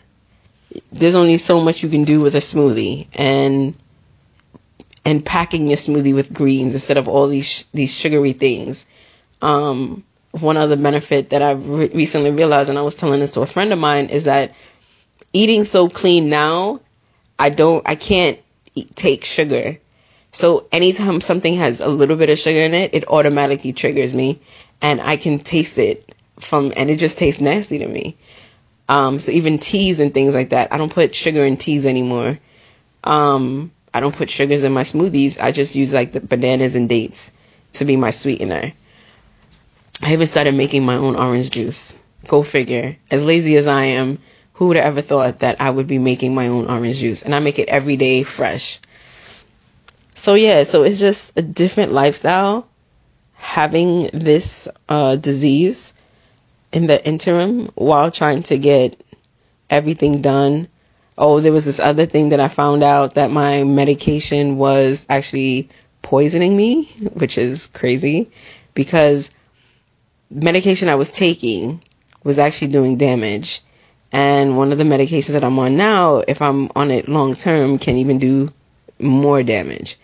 there's 0.91 1.15
only 1.15 1.37
so 1.37 1.59
much 1.59 1.83
you 1.83 1.89
can 1.89 2.03
do 2.03 2.21
with 2.21 2.35
a 2.35 2.39
smoothie 2.39 3.07
and 3.13 3.75
and 5.05 5.25
packing 5.25 5.67
your 5.67 5.77
smoothie 5.77 6.13
with 6.13 6.33
greens 6.33 6.73
instead 6.73 6.97
of 6.97 7.07
all 7.07 7.27
these 7.27 7.65
these 7.73 7.93
sugary 7.93 8.33
things. 8.33 8.85
Um, 9.41 10.03
one 10.31 10.57
other 10.57 10.75
benefit 10.75 11.31
that 11.31 11.41
I've 11.41 11.67
re- 11.67 11.89
recently 11.89 12.31
realized, 12.31 12.69
and 12.69 12.77
I 12.77 12.83
was 12.83 12.95
telling 12.95 13.19
this 13.19 13.31
to 13.31 13.41
a 13.41 13.47
friend 13.47 13.73
of 13.73 13.79
mine, 13.79 14.07
is 14.07 14.25
that 14.25 14.53
eating 15.33 15.63
so 15.63 15.89
clean 15.89 16.29
now, 16.29 16.81
I 17.39 17.49
don't, 17.49 17.87
I 17.87 17.95
can't 17.95 18.37
eat, 18.75 18.95
take 18.95 19.23
sugar 19.25 19.77
so 20.31 20.67
anytime 20.71 21.21
something 21.21 21.55
has 21.55 21.81
a 21.81 21.87
little 21.87 22.15
bit 22.15 22.29
of 22.29 22.37
sugar 22.37 22.59
in 22.59 22.73
it, 22.73 22.93
it 22.93 23.07
automatically 23.07 23.73
triggers 23.73 24.13
me 24.13 24.39
and 24.81 25.01
I 25.01 25.17
can 25.17 25.39
taste 25.39 25.77
it 25.77 26.13
from, 26.39 26.71
and 26.77 26.89
it 26.89 26.97
just 26.97 27.17
tastes 27.17 27.41
nasty 27.41 27.79
to 27.79 27.87
me. 27.87 28.15
Um, 28.87 29.19
so 29.19 29.31
even 29.31 29.59
teas 29.59 29.99
and 29.99 30.13
things 30.13 30.33
like 30.33 30.49
that, 30.49 30.73
I 30.73 30.77
don't 30.77 30.91
put 30.93 31.15
sugar 31.15 31.43
in 31.43 31.57
teas 31.57 31.85
anymore. 31.85 32.39
Um, 33.03 33.71
I 33.93 33.99
don't 33.99 34.15
put 34.15 34.29
sugars 34.29 34.63
in 34.63 34.71
my 34.71 34.83
smoothies. 34.83 35.39
I 35.39 35.51
just 35.51 35.75
use 35.75 35.93
like 35.93 36.11
the 36.11 36.19
bananas 36.21 36.75
and 36.75 36.87
dates 36.87 37.31
to 37.73 37.85
be 37.85 37.95
my 37.97 38.11
sweetener. 38.11 38.71
I 40.01 40.13
even 40.13 40.27
started 40.27 40.55
making 40.55 40.85
my 40.85 40.95
own 40.95 41.15
orange 41.15 41.49
juice. 41.49 41.99
Go 42.27 42.43
figure. 42.43 42.97
As 43.11 43.25
lazy 43.25 43.57
as 43.57 43.67
I 43.67 43.85
am, 43.85 44.19
who 44.53 44.67
would 44.67 44.77
have 44.77 44.85
ever 44.85 45.01
thought 45.01 45.39
that 45.39 45.59
I 45.61 45.69
would 45.69 45.87
be 45.87 45.97
making 45.97 46.33
my 46.35 46.47
own 46.47 46.67
orange 46.67 46.97
juice? 46.99 47.21
And 47.23 47.33
I 47.35 47.39
make 47.39 47.59
it 47.59 47.69
every 47.69 47.95
day 47.95 48.23
fresh. 48.23 48.79
So 50.15 50.33
yeah, 50.33 50.63
so 50.63 50.83
it's 50.83 50.99
just 50.99 51.37
a 51.37 51.41
different 51.41 51.93
lifestyle 51.93 52.67
having 53.35 54.09
this 54.13 54.67
uh, 54.89 55.15
disease 55.15 55.93
in 56.71 56.87
the 56.87 57.03
interim 57.05 57.67
while 57.75 58.11
trying 58.11 58.43
to 58.43 58.57
get 58.57 59.01
everything 59.69 60.21
done. 60.21 60.67
Oh, 61.17 61.39
there 61.39 61.51
was 61.53 61.65
this 61.65 61.79
other 61.79 62.05
thing 62.05 62.29
that 62.29 62.39
I 62.39 62.47
found 62.47 62.83
out 62.83 63.15
that 63.15 63.31
my 63.31 63.63
medication 63.63 64.57
was 64.57 65.05
actually 65.09 65.69
poisoning 66.01 66.55
me, 66.55 66.85
which 67.13 67.37
is 67.37 67.67
crazy 67.67 68.29
because 68.73 69.31
medication 70.29 70.89
I 70.89 70.95
was 70.95 71.11
taking 71.11 71.83
was 72.23 72.39
actually 72.39 72.71
doing 72.71 72.97
damage. 72.97 73.61
And 74.11 74.57
one 74.57 74.71
of 74.71 74.77
the 74.77 74.83
medications 74.83 75.33
that 75.33 75.43
I'm 75.43 75.59
on 75.59 75.77
now, 75.77 76.23
if 76.27 76.41
I'm 76.41 76.69
on 76.75 76.89
it 76.91 77.07
long 77.07 77.35
term, 77.35 77.77
can 77.77 77.97
even 77.97 78.17
do 78.17 78.51
more 78.99 79.43
damage. 79.43 79.97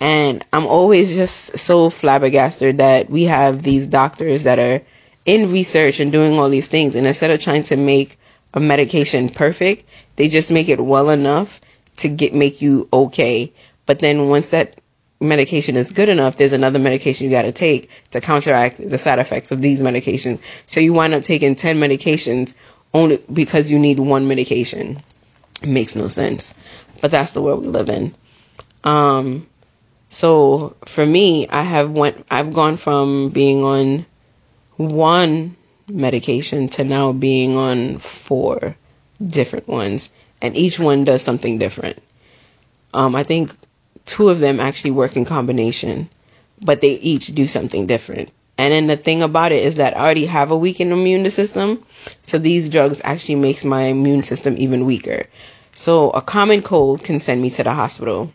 And 0.00 0.44
I'm 0.52 0.66
always 0.66 1.14
just 1.14 1.58
so 1.58 1.90
flabbergasted 1.90 2.78
that 2.78 3.10
we 3.10 3.24
have 3.24 3.62
these 3.62 3.86
doctors 3.86 4.44
that 4.44 4.58
are 4.58 4.82
in 5.26 5.52
research 5.52 6.00
and 6.00 6.10
doing 6.10 6.38
all 6.38 6.48
these 6.48 6.68
things. 6.68 6.94
And 6.94 7.06
instead 7.06 7.30
of 7.30 7.40
trying 7.40 7.64
to 7.64 7.76
make 7.76 8.18
a 8.54 8.60
medication 8.60 9.28
perfect, 9.28 9.84
they 10.16 10.28
just 10.28 10.50
make 10.50 10.68
it 10.68 10.80
well 10.80 11.10
enough 11.10 11.60
to 11.98 12.08
get 12.08 12.34
make 12.34 12.62
you 12.62 12.88
okay. 12.92 13.52
But 13.86 13.98
then 13.98 14.28
once 14.28 14.50
that 14.50 14.80
medication 15.20 15.76
is 15.76 15.92
good 15.92 16.08
enough, 16.08 16.36
there's 16.36 16.54
another 16.54 16.78
medication 16.78 17.24
you 17.26 17.30
got 17.30 17.42
to 17.42 17.52
take 17.52 17.90
to 18.10 18.20
counteract 18.20 18.78
the 18.78 18.96
side 18.98 19.18
effects 19.18 19.52
of 19.52 19.60
these 19.60 19.82
medications. 19.82 20.40
So 20.66 20.80
you 20.80 20.94
wind 20.94 21.12
up 21.12 21.22
taking 21.22 21.54
10 21.54 21.76
medications 21.78 22.54
only 22.94 23.22
because 23.32 23.70
you 23.70 23.78
need 23.78 23.98
one 24.00 24.26
medication. 24.26 24.98
It 25.62 25.68
makes 25.68 25.94
no 25.94 26.08
sense. 26.08 26.54
But 27.02 27.10
that's 27.10 27.32
the 27.32 27.42
world 27.42 27.62
we 27.62 27.68
live 27.68 27.90
in. 27.90 28.14
Um, 28.84 29.46
so 30.08 30.76
for 30.86 31.04
me, 31.04 31.48
I 31.48 31.62
have 31.62 31.90
went, 31.90 32.26
I've 32.30 32.52
gone 32.52 32.76
from 32.76 33.30
being 33.30 33.64
on 33.64 34.06
one 34.76 35.56
medication 35.88 36.68
to 36.68 36.84
now 36.84 37.12
being 37.12 37.56
on 37.56 37.98
four 37.98 38.76
different 39.24 39.68
ones, 39.68 40.10
and 40.40 40.56
each 40.56 40.78
one 40.78 41.04
does 41.04 41.22
something 41.22 41.58
different. 41.58 42.02
Um, 42.94 43.14
I 43.14 43.22
think 43.22 43.54
two 44.06 44.28
of 44.30 44.40
them 44.40 44.58
actually 44.58 44.92
work 44.92 45.16
in 45.16 45.24
combination, 45.24 46.08
but 46.62 46.80
they 46.80 46.92
each 46.92 47.34
do 47.34 47.46
something 47.46 47.86
different. 47.86 48.30
And 48.58 48.72
then 48.72 48.86
the 48.88 48.96
thing 48.96 49.22
about 49.22 49.52
it 49.52 49.62
is 49.62 49.76
that 49.76 49.96
I 49.96 50.00
already 50.00 50.26
have 50.26 50.50
a 50.50 50.56
weakened 50.56 50.92
immune 50.92 51.28
system, 51.30 51.82
so 52.22 52.36
these 52.36 52.68
drugs 52.68 53.00
actually 53.04 53.36
makes 53.36 53.64
my 53.64 53.84
immune 53.84 54.22
system 54.22 54.54
even 54.58 54.84
weaker. 54.84 55.24
So 55.72 56.10
a 56.10 56.20
common 56.20 56.62
cold 56.62 57.04
can 57.04 57.20
send 57.20 57.40
me 57.40 57.50
to 57.50 57.62
the 57.62 57.72
hospital. 57.72 58.32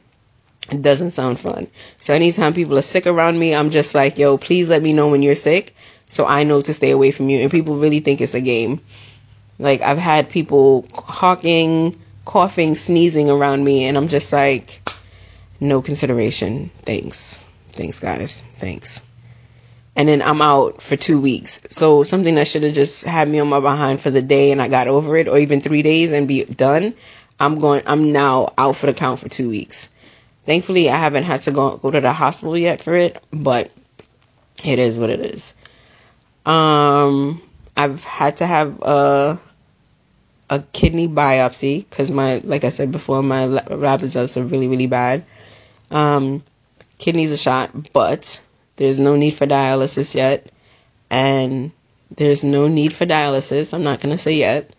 It 0.72 0.82
doesn't 0.82 1.12
sound 1.12 1.40
fun. 1.40 1.68
So 1.98 2.14
anytime 2.14 2.54
people 2.54 2.78
are 2.78 2.82
sick 2.82 3.06
around 3.06 3.38
me, 3.38 3.54
I'm 3.54 3.70
just 3.70 3.94
like, 3.94 4.18
yo, 4.18 4.38
please 4.38 4.68
let 4.68 4.82
me 4.82 4.94
know 4.94 5.10
when 5.10 5.22
you're 5.22 5.36
sick 5.36 5.76
so 6.08 6.26
I 6.26 6.44
know 6.44 6.62
to 6.62 6.74
stay 6.74 6.92
away 6.92 7.12
from 7.12 7.30
you. 7.30 7.40
And 7.40 7.52
people 7.52 7.76
really 7.76 8.00
think 8.00 8.22
it's 8.22 8.34
a 8.34 8.42
game. 8.42 8.82
Like 9.60 9.82
I've 9.82 9.98
had 9.98 10.30
people 10.30 10.88
hawking, 10.94 12.00
coughing, 12.26 12.76
sneezing 12.76 13.30
around 13.30 13.64
me, 13.64 13.86
and 13.86 13.98
I'm 13.98 14.08
just 14.08 14.34
like, 14.34 14.82
no 15.60 15.82
consideration. 15.82 16.72
Thanks. 16.78 17.48
Thanks, 17.70 18.00
guys. 18.00 18.42
Thanks. 18.56 19.04
And 19.96 20.10
then 20.10 20.22
I'm 20.22 20.42
out 20.42 20.82
for 20.82 20.98
two 20.98 21.22
weeks. 21.22 21.62
So 21.70 22.04
something 22.04 22.36
that 22.36 22.48
should 22.48 22.64
have 22.64 22.74
just 22.74 23.06
had 23.06 23.30
me 23.30 23.40
on 23.40 23.48
my 23.48 23.62
behind 23.62 24.02
for 24.02 24.10
the 24.10 24.22
day 24.22 24.52
and 24.52 24.62
I 24.62 24.68
got 24.68 24.88
over 24.88 25.16
it, 25.16 25.28
or 25.28 25.38
even 25.38 25.62
three 25.62 25.82
days 25.84 26.12
and 26.12 26.28
be 26.28 26.44
done. 26.44 26.94
I'm 27.40 27.60
going, 27.60 27.84
I'm 27.86 28.12
now 28.12 28.54
out 28.58 28.76
for 28.76 28.88
the 28.88 28.94
count 28.94 29.20
for 29.20 29.30
two 29.30 29.50
weeks. 29.50 29.90
Thankfully, 30.46 30.90
I 30.90 30.98
haven't 30.98 31.24
had 31.24 31.42
to 31.42 31.52
go, 31.52 31.78
go 31.78 31.92
to 31.92 32.02
the 32.02 32.14
hospital 32.14 32.58
yet 32.58 32.82
for 32.82 32.94
it, 32.94 33.20
but 33.32 33.72
it 34.64 34.80
is 34.80 35.00
what 35.00 35.10
it 35.10 35.20
is. 35.20 35.56
Um, 36.46 37.42
I've 37.76 38.04
had 38.04 38.38
to 38.38 38.46
have 38.46 38.80
a 38.82 39.40
a 40.50 40.60
kidney 40.74 41.08
biopsy 41.08 41.90
because 41.90 42.12
my, 42.12 42.38
like 42.44 42.64
I 42.64 42.70
said 42.70 42.92
before, 42.92 43.24
my 43.24 43.46
lab 43.46 44.02
results 44.02 44.38
are 44.38 44.44
really, 44.44 44.68
really 44.68 44.88
bad. 44.88 45.26
Um, 45.90 46.44
kidneys 47.00 47.34
are 47.34 47.38
shot, 47.38 47.92
but 47.94 48.44
there's 48.76 49.00
no 49.00 49.16
need 49.16 49.34
for 49.34 49.48
dialysis 49.48 50.14
yet, 50.14 50.52
and 51.10 51.72
there's 52.16 52.44
no 52.44 52.68
need 52.68 52.94
for 52.94 53.06
dialysis. 53.06 53.74
I'm 53.74 53.84
not 53.84 54.02
gonna 54.02 54.18
say 54.18 54.36
yet. 54.36 54.72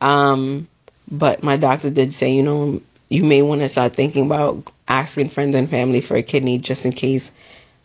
Um, 0.00 0.68
but 1.10 1.42
my 1.42 1.56
doctor 1.56 1.90
did 1.90 2.14
say, 2.14 2.30
you 2.32 2.42
know, 2.42 2.80
you 3.08 3.24
may 3.24 3.42
want 3.42 3.62
to 3.62 3.68
start 3.68 3.94
thinking 3.94 4.26
about 4.26 4.70
asking 4.90 5.28
friends 5.28 5.54
and 5.54 5.70
family 5.70 6.00
for 6.00 6.16
a 6.16 6.22
kidney 6.22 6.58
just 6.58 6.84
in 6.84 6.92
case 6.92 7.32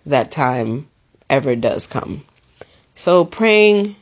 that 0.07 0.31
time 0.31 0.87
ever 1.29 1.55
does 1.55 1.87
come. 1.87 2.23
So 2.95 3.23
praying 3.23 3.95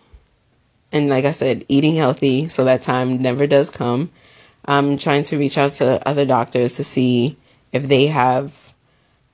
and 0.91 1.09
like 1.09 1.25
I 1.25 1.31
said, 1.31 1.65
eating 1.67 1.95
healthy 1.95 2.47
so 2.47 2.63
that 2.65 2.81
time 2.81 3.21
never 3.21 3.45
does 3.45 3.69
come. 3.69 4.09
I'm 4.65 4.97
trying 4.97 5.23
to 5.25 5.37
reach 5.37 5.57
out 5.57 5.71
to 5.71 6.07
other 6.07 6.25
doctors 6.25 6.77
to 6.77 6.83
see 6.83 7.35
if 7.71 7.87
they 7.87 8.05
have 8.07 8.73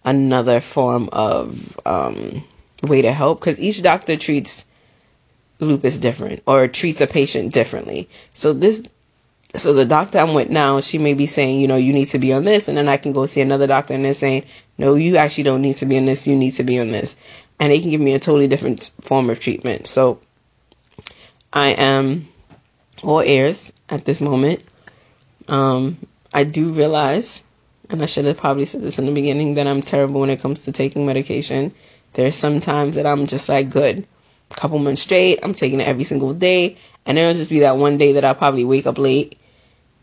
another 0.04 0.62
form 0.62 1.10
of 1.12 1.78
um, 1.86 2.44
way 2.82 3.02
to 3.04 3.12
help 3.12 3.40
because 3.40 3.60
each 3.60 3.82
doctor 3.84 4.18
treats 4.18 4.66
lupus 5.60 5.98
different 5.98 6.42
or 6.48 6.68
treats 6.68 7.02
a 7.02 7.08
patient 7.08 7.54
differently. 7.54 8.10
So 8.34 8.54
this 8.54 8.88
so 9.56 9.74
the 9.74 9.86
doctor 9.86 10.20
I'm 10.20 10.36
with 10.36 10.50
now, 10.50 10.80
she 10.80 11.00
may 11.00 11.16
be 11.16 11.26
saying, 11.26 11.60
you 11.60 11.68
know, 11.68 11.76
you 11.76 11.92
need 11.92 12.06
to 12.06 12.20
be 12.20 12.34
on 12.34 12.44
this, 12.44 12.68
and 12.68 12.78
then 12.78 12.88
I 12.88 12.98
can 12.98 13.14
go 13.14 13.26
see 13.26 13.42
another 13.42 13.66
doctor 13.66 13.96
and 13.96 14.06
they're 14.06 14.14
saying, 14.14 14.46
no, 14.78 14.94
you 14.96 15.18
actually 15.18 15.46
don't 15.46 15.62
need 15.62 15.78
to 15.78 15.88
be 15.88 15.98
on 15.98 16.06
this, 16.06 16.28
you 16.28 16.36
need 16.36 16.52
to 16.52 16.64
be 16.64 16.80
on 16.80 16.90
this. 16.90 17.18
And 17.60 17.72
they 17.72 17.80
can 17.80 17.90
give 17.90 18.00
me 18.00 18.14
a 18.14 18.20
totally 18.20 18.48
different 18.48 18.92
form 19.02 19.30
of 19.30 19.40
treatment. 19.40 19.88
So 19.88 20.22
I 21.52 21.70
am 21.70 22.28
all 23.02 23.22
ears 23.22 23.74
at 23.90 24.06
this 24.06 24.22
moment. 24.22 24.62
Um, 25.48 25.98
I 26.32 26.44
do 26.44 26.70
realize, 26.70 27.44
and 27.90 28.04
I 28.04 28.06
should 28.06 28.26
have 28.26 28.38
probably 28.38 28.66
said 28.66 28.84
this 28.84 29.00
in 29.00 29.08
the 29.08 29.12
beginning, 29.12 29.56
that 29.56 29.66
I'm 29.66 29.82
terrible 29.82 30.22
when 30.22 30.30
it 30.30 30.42
comes 30.42 30.66
to 30.66 30.72
taking 30.72 31.08
medication. 31.08 31.74
There's 32.14 32.36
some 32.36 32.60
times 32.60 32.96
that 32.96 33.08
I'm 33.08 33.26
just 33.26 33.50
like, 33.50 33.72
good, 33.72 34.06
a 34.52 34.56
couple 34.56 34.78
months 34.78 35.02
straight, 35.02 35.40
I'm 35.42 35.54
taking 35.54 35.80
it 35.80 35.88
every 35.88 36.04
single 36.04 36.36
day, 36.36 36.78
and 37.08 37.18
it'll 37.18 37.34
just 37.34 37.50
be 37.50 37.60
that 37.62 37.78
one 37.78 37.98
day 37.98 38.14
that 38.14 38.26
I'll 38.26 38.36
probably 38.36 38.64
wake 38.64 38.86
up 38.86 39.00
late 39.00 39.39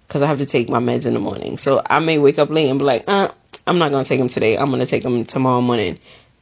because 0.07 0.23
I 0.23 0.27
have 0.27 0.39
to 0.39 0.47
take 0.47 0.69
my 0.69 0.79
meds 0.79 1.07
in 1.07 1.15
the 1.15 1.21
morning. 1.21 1.57
So 1.57 1.83
I 1.89 1.99
may 2.01 2.19
wake 2.19 2.39
up 2.39 2.51
late 2.51 2.69
and 2.69 2.79
be 2.79 2.85
like, 2.85 3.05
uh, 3.09 3.29
I'm 3.67 3.79
not 3.79 3.91
going 3.91 4.05
to 4.05 4.09
take 4.09 4.19
them 4.19 4.29
today. 4.29 4.57
I'm 4.57 4.71
going 4.71 4.81
to 4.81 4.87
take 4.87 5.03
them 5.03 5.25
tomorrow 5.25 5.61
morning. 5.61 5.99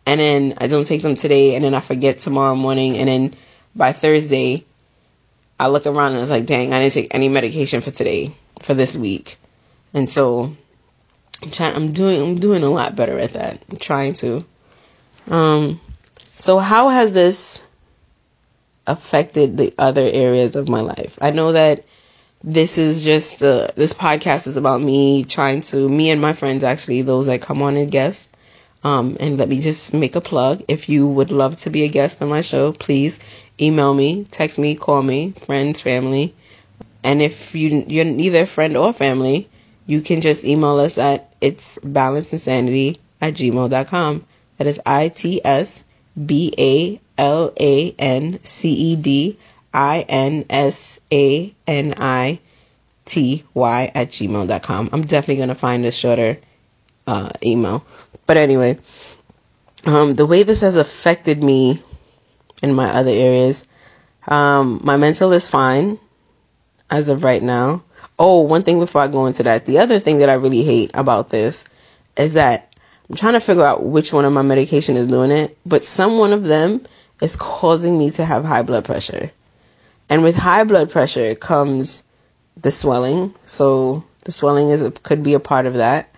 And 0.07 0.21
then 0.21 0.55
I 0.59 0.67
don't 0.67 0.87
take 0.87 1.01
them 1.01 1.17
today, 1.17 1.55
and 1.55 1.65
then 1.65 1.75
I 1.75 1.81
forget 1.81 2.19
tomorrow 2.19 2.55
morning, 2.55 2.99
and 2.99 3.09
then 3.09 3.35
by 3.75 3.93
Thursday, 3.93 4.65
I 5.59 5.69
look 5.69 5.87
around 5.87 6.13
and 6.13 6.21
it's 6.21 6.31
like, 6.31 6.47
dang, 6.47 6.73
I 6.73 6.81
didn't 6.81 6.93
take 6.93 7.15
any 7.15 7.29
medication 7.29 7.81
for 7.81 7.91
today, 7.91 8.33
for 8.61 8.75
this 8.75 8.97
week. 8.97 9.39
And 9.93 10.09
so 10.09 10.55
I'm 11.43 11.51
trying 11.51 11.77
I'm 11.77 11.93
doing 11.93 12.21
I'm 12.21 12.35
doing 12.37 12.63
a 12.63 12.71
lot 12.71 12.97
better 12.97 13.19
at 13.19 13.35
that. 13.35 13.63
I'm 13.71 13.77
trying 13.77 14.15
to. 14.15 14.45
Um 15.31 15.81
so 16.19 16.59
how 16.59 16.89
has 16.89 17.15
this 17.15 17.67
affected 18.87 19.57
the 19.57 19.73
other 19.79 20.09
areas 20.13 20.57
of 20.57 20.69
my 20.69 20.81
life? 20.81 21.19
I 21.23 21.31
know 21.31 21.53
that 21.53 21.85
this 22.47 22.77
is 22.79 23.03
just 23.05 23.43
uh, 23.43 23.69
this 23.75 23.95
podcast 23.95 24.47
is 24.47 24.57
about 24.59 24.83
me 24.83 25.25
trying 25.25 25.63
to 25.63 25.89
me 25.89 26.11
and 26.11 26.21
my 26.21 26.35
friends 26.35 26.63
actually 26.63 27.03
those 27.03 27.27
that 27.27 27.41
come 27.41 27.63
on 27.63 27.77
and 27.77 27.91
guest 27.91 28.35
um, 28.85 29.17
and 29.19 29.39
let 29.39 29.49
me 29.49 29.61
just 29.63 29.95
make 29.95 30.15
a 30.15 30.21
plug. 30.21 30.63
If 30.69 30.91
you 30.91 31.09
would 31.09 31.31
love 31.31 31.57
to 31.57 31.71
be 31.71 31.85
a 31.85 31.89
guest 31.89 32.21
on 32.21 32.29
my 32.29 32.43
show, 32.43 32.73
please 32.73 33.19
email 33.59 33.95
me, 33.95 34.25
text 34.31 34.59
me, 34.59 34.75
call 34.75 35.03
me, 35.03 35.31
friends, 35.47 35.81
family. 35.81 36.35
And 37.03 37.23
if 37.23 37.55
you, 37.55 37.83
you're 37.89 38.05
neither 38.05 38.45
friend 38.45 38.77
or 38.77 38.93
family, 38.93 39.49
you 39.87 40.03
can 40.03 40.21
just 40.21 40.45
email 40.45 40.79
us 40.79 40.99
at 40.99 41.35
it's 41.41 41.79
balancedinsanity 41.79 42.99
at 43.23 43.33
gmail.com. 43.35 44.27
That 44.59 44.67
is 44.67 44.81
I 44.85 45.09
I 49.75 50.07
N 50.09 50.47
S 50.49 51.01
A 51.13 51.55
N 51.67 51.95
I 51.97 52.39
T 53.05 53.45
Y 53.53 53.91
at 53.95 54.09
gmail.com. 54.11 54.91
I'm 54.93 55.03
definitely 55.03 55.37
going 55.37 55.49
to 55.49 55.55
find 55.55 55.85
a 55.85 55.93
shorter 55.93 56.39
uh, 57.07 57.29
email. 57.43 57.85
But 58.27 58.37
anyway, 58.37 58.79
um, 59.85 60.15
the 60.15 60.27
way 60.27 60.45
this 60.45 60.63
has 60.63 60.77
affected 60.77 61.43
me 61.43 61.83
in 62.63 62.73
my 62.73 62.87
other 62.87 63.11
areas, 63.11 63.69
um, 64.29 64.81
my 64.83 64.97
mental 64.97 65.33
is 65.33 65.49
fine 65.49 65.99
as 66.91 67.09
of 67.09 67.25
right 67.25 67.43
now. 67.43 67.85
Oh, 68.19 68.41
one 68.41 68.63
thing 68.63 68.79
before 68.79 69.03
I 69.03 69.09
go 69.09 69.27
into 69.27 69.43
that, 69.43 69.67
the 69.67 69.79
other 69.79 69.99
thing 69.99 70.19
that 70.19 70.31
I 70.31 70.35
really 70.35 70.63
hate 70.63 70.93
about 70.95 71.31
this 71.31 71.65
is 72.17 72.35
that 72.35 72.75
I'm 73.11 73.17
trying 73.17 73.33
to 73.35 73.41
figure 73.41 73.65
out 73.65 73.85
which 73.85 74.13
one 74.13 74.25
of 74.25 74.33
my 74.33 74.43
medication 74.43 74.97
is 74.97 75.09
doing 75.09 75.31
it, 75.31 75.59
but 75.67 75.85
some 75.85 76.17
one 76.17 76.33
of 76.33 76.45
them 76.45 76.81
is 77.21 77.37
causing 77.37 77.99
me 77.99 78.11
to 78.13 78.25
have 78.25 78.45
high 78.45 78.63
blood 78.63 78.85
pressure. 78.85 79.31
And 80.09 80.23
with 80.23 80.37
high 80.37 80.65
blood 80.65 80.91
pressure 80.91 81.35
comes 81.35 82.05
the 82.61 82.71
swelling. 82.71 83.35
So 83.45 84.05
the 84.25 84.33
swelling 84.33 84.71
is 84.71 84.89
could 85.03 85.23
be 85.23 85.35
a 85.35 85.41
part 85.41 85.67
of 85.67 85.75
that. 85.75 86.15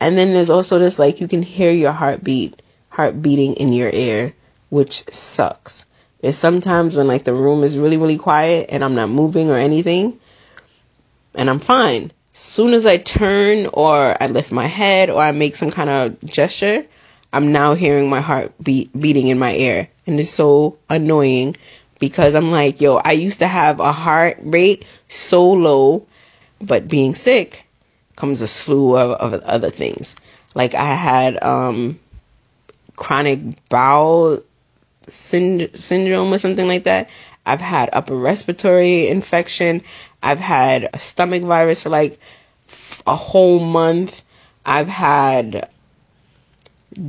And 0.00 0.16
then 0.16 0.32
there's 0.32 0.50
also 0.50 0.78
this 0.78 0.98
like 0.98 1.20
you 1.20 1.28
can 1.28 1.42
hear 1.42 1.70
your 1.72 1.92
heartbeat, 1.92 2.62
heart 2.88 3.20
beating 3.20 3.54
in 3.54 3.72
your 3.72 3.90
ear, 3.92 4.32
which 4.70 5.04
sucks. 5.10 5.86
There's 6.20 6.36
sometimes 6.36 6.96
when 6.96 7.06
like 7.06 7.24
the 7.24 7.34
room 7.34 7.62
is 7.62 7.78
really, 7.78 7.96
really 7.96 8.18
quiet 8.18 8.66
and 8.70 8.84
I'm 8.84 8.94
not 8.94 9.08
moving 9.08 9.50
or 9.50 9.56
anything 9.56 10.18
and 11.34 11.48
I'm 11.48 11.58
fine. 11.58 12.12
Soon 12.32 12.74
as 12.74 12.86
I 12.86 12.98
turn 12.98 13.68
or 13.72 14.16
I 14.20 14.26
lift 14.28 14.52
my 14.52 14.66
head 14.66 15.10
or 15.10 15.20
I 15.20 15.32
make 15.32 15.56
some 15.56 15.70
kind 15.70 15.90
of 15.90 16.20
gesture, 16.24 16.86
I'm 17.32 17.52
now 17.52 17.74
hearing 17.74 18.08
my 18.08 18.20
heart 18.20 18.52
beat 18.62 18.90
beating 18.98 19.28
in 19.28 19.38
my 19.38 19.54
ear. 19.54 19.88
And 20.06 20.18
it's 20.18 20.30
so 20.30 20.78
annoying 20.88 21.56
because 22.00 22.34
I'm 22.34 22.50
like, 22.50 22.80
yo, 22.80 22.96
I 22.96 23.12
used 23.12 23.38
to 23.38 23.46
have 23.46 23.78
a 23.78 23.92
heart 23.92 24.38
rate 24.40 24.84
so 25.06 25.48
low, 25.52 26.06
but 26.60 26.88
being 26.88 27.14
sick, 27.14 27.66
comes 28.16 28.40
a 28.40 28.46
slew 28.48 28.96
of, 28.98 29.12
of 29.12 29.40
other 29.44 29.70
things. 29.70 30.16
Like 30.54 30.74
I 30.74 30.84
had 30.84 31.42
um, 31.44 32.00
chronic 32.96 33.40
bowel 33.68 34.42
synd- 35.06 35.76
syndrome 35.78 36.32
or 36.32 36.38
something 36.38 36.66
like 36.66 36.84
that. 36.84 37.10
I've 37.46 37.60
had 37.60 37.90
upper 37.92 38.16
respiratory 38.16 39.08
infection. 39.08 39.82
I've 40.22 40.40
had 40.40 40.88
a 40.92 40.98
stomach 40.98 41.42
virus 41.42 41.82
for 41.82 41.90
like 41.90 42.18
a 43.06 43.14
whole 43.16 43.60
month. 43.60 44.22
I've 44.64 44.88
had 44.88 45.68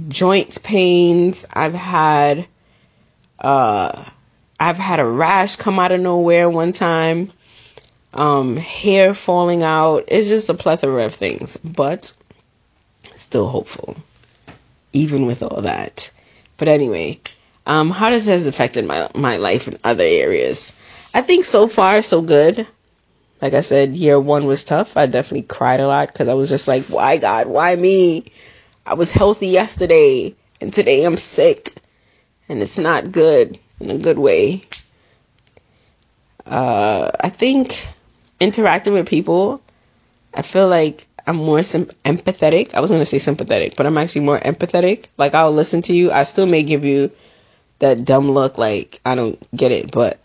joint 0.08 0.62
pains. 0.64 1.46
I've 1.54 1.74
had 1.74 2.48
uh 3.40 4.06
I've 4.62 4.78
had 4.78 5.00
a 5.00 5.06
rash 5.06 5.56
come 5.56 5.80
out 5.80 5.92
of 5.92 6.00
nowhere 6.00 6.48
one 6.48 6.72
time. 6.72 7.32
Um 8.14 8.58
hair 8.58 9.16
falling 9.16 9.64
out. 9.64 10.04
It's 10.08 10.28
just 10.28 10.50
a 10.50 10.54
plethora 10.54 11.06
of 11.06 11.16
things, 11.16 11.58
but 11.58 12.14
still 13.16 13.48
hopeful 13.48 13.98
even 14.94 15.26
with 15.26 15.42
all 15.42 15.64
that. 15.64 16.12
But 16.58 16.68
anyway, 16.68 17.20
um 17.66 17.90
how 17.90 18.12
does 18.12 18.28
this 18.28 18.46
affected 18.46 18.86
my 18.86 19.10
my 19.16 19.38
life 19.38 19.68
in 19.68 19.80
other 19.84 20.04
areas? 20.04 20.80
I 21.12 21.22
think 21.22 21.46
so 21.46 21.66
far 21.68 22.04
so 22.04 22.22
good. 22.22 22.68
Like 23.42 23.56
I 23.56 23.62
said, 23.62 23.96
year 23.96 24.20
1 24.20 24.46
was 24.46 24.64
tough. 24.64 24.96
I 24.96 25.08
definitely 25.08 25.48
cried 25.48 25.80
a 25.80 25.88
lot 25.88 26.14
cuz 26.14 26.28
I 26.28 26.36
was 26.36 26.50
just 26.50 26.68
like, 26.68 26.84
"Why 26.84 27.18
God? 27.18 27.48
Why 27.48 27.76
me?" 27.76 28.26
I 28.86 28.94
was 28.94 29.12
healthy 29.12 29.48
yesterday 29.48 30.36
and 30.62 30.72
today 30.72 31.04
I'm 31.04 31.18
sick 31.18 31.74
and 32.48 32.62
it's 32.62 32.78
not 32.78 33.12
good 33.12 33.58
in 33.84 33.90
a 33.90 33.98
good 33.98 34.20
way. 34.20 34.64
Uh, 36.46 37.12
I 37.20 37.30
think 37.30 37.88
interacting 38.40 38.94
with 38.94 39.08
people, 39.08 39.62
I 40.34 40.42
feel 40.42 40.68
like 40.68 41.08
I'm 41.28 41.36
more 41.36 41.64
sim- 41.64 41.90
empathetic. 42.06 42.74
I 42.74 42.80
was 42.80 42.90
going 42.90 43.02
to 43.02 43.06
say 43.06 43.20
sympathetic, 43.20 43.76
but 43.76 43.86
I'm 43.86 43.98
actually 43.98 44.22
more 44.22 44.40
empathetic. 44.40 45.06
Like 45.18 45.34
I'll 45.34 45.52
listen 45.52 45.82
to 45.84 45.94
you. 45.94 46.12
I 46.12 46.24
still 46.24 46.46
may 46.46 46.64
give 46.64 46.84
you 46.84 47.12
that 47.80 48.06
dumb 48.06 48.32
look 48.32 48.58
like 48.58 49.00
I 49.06 49.16
don't 49.16 49.40
get 49.56 49.72
it, 49.72 49.92
but 49.92 50.24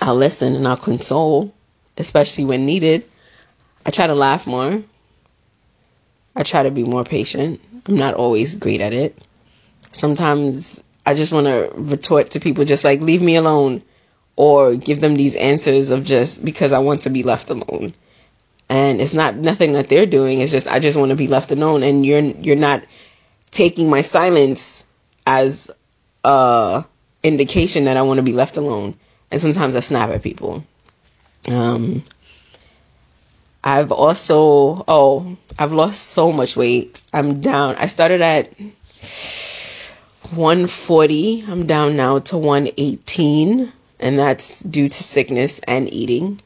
I'll 0.00 0.16
listen 0.16 0.54
and 0.56 0.66
I'll 0.66 0.76
console, 0.76 1.54
especially 1.96 2.44
when 2.44 2.66
needed. 2.66 3.04
I 3.84 3.90
try 3.90 4.06
to 4.06 4.14
laugh 4.14 4.46
more. 4.46 4.82
I 6.34 6.42
try 6.42 6.62
to 6.62 6.70
be 6.70 6.84
more 6.84 7.04
patient. 7.04 7.60
I'm 7.86 7.96
not 7.96 8.14
always 8.14 8.56
great 8.56 8.80
at 8.80 8.92
it. 8.92 9.16
Sometimes 9.90 10.82
I 11.04 11.14
just 11.14 11.32
want 11.32 11.46
to 11.46 11.70
retort 11.74 12.30
to 12.30 12.40
people 12.40 12.64
just 12.64 12.84
like, 12.84 13.00
leave 13.00 13.22
me 13.22 13.36
alone, 13.36 13.82
or 14.36 14.74
give 14.76 15.00
them 15.00 15.16
these 15.16 15.36
answers 15.36 15.90
of 15.90 16.04
just 16.04 16.44
because 16.44 16.72
I 16.72 16.78
want 16.78 17.02
to 17.02 17.10
be 17.10 17.22
left 17.22 17.50
alone. 17.50 17.92
And 18.68 19.00
it's 19.00 19.14
not 19.14 19.36
nothing 19.36 19.74
that 19.74 19.88
they're 19.88 20.06
doing. 20.06 20.40
It's 20.40 20.52
just 20.52 20.68
I 20.68 20.78
just 20.78 20.98
want 20.98 21.10
to 21.10 21.16
be 21.16 21.28
left 21.28 21.52
alone, 21.52 21.82
and 21.82 22.06
you're 22.06 22.20
you're 22.20 22.56
not 22.56 22.82
taking 23.50 23.90
my 23.90 24.00
silence 24.00 24.86
as 25.26 25.70
a 26.24 26.84
indication 27.22 27.84
that 27.84 27.96
I 27.96 28.02
want 28.02 28.18
to 28.18 28.22
be 28.22 28.32
left 28.32 28.56
alone. 28.56 28.94
And 29.30 29.40
sometimes 29.40 29.76
I 29.76 29.80
snap 29.80 30.10
at 30.10 30.22
people. 30.22 30.64
Um, 31.48 32.04
I've 33.64 33.92
also, 33.92 34.84
oh, 34.88 35.36
I've 35.58 35.72
lost 35.72 36.02
so 36.08 36.32
much 36.32 36.56
weight. 36.56 37.00
I'm 37.12 37.40
down. 37.40 37.76
I 37.76 37.86
started 37.86 38.20
at 38.20 38.52
140. 40.32 41.44
I'm 41.48 41.66
down 41.66 41.96
now 41.96 42.18
to 42.20 42.38
118. 42.38 43.72
And 44.00 44.18
that's 44.18 44.60
due 44.60 44.88
to 44.88 45.02
sickness 45.02 45.60
and 45.60 45.92
eating. 45.92 46.40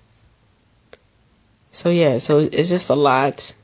So, 1.71 1.91
yeah, 1.91 2.19
so 2.19 2.41
it's 2.41 2.69
just 2.69 2.91
a 2.91 2.95
lot. 2.95 3.55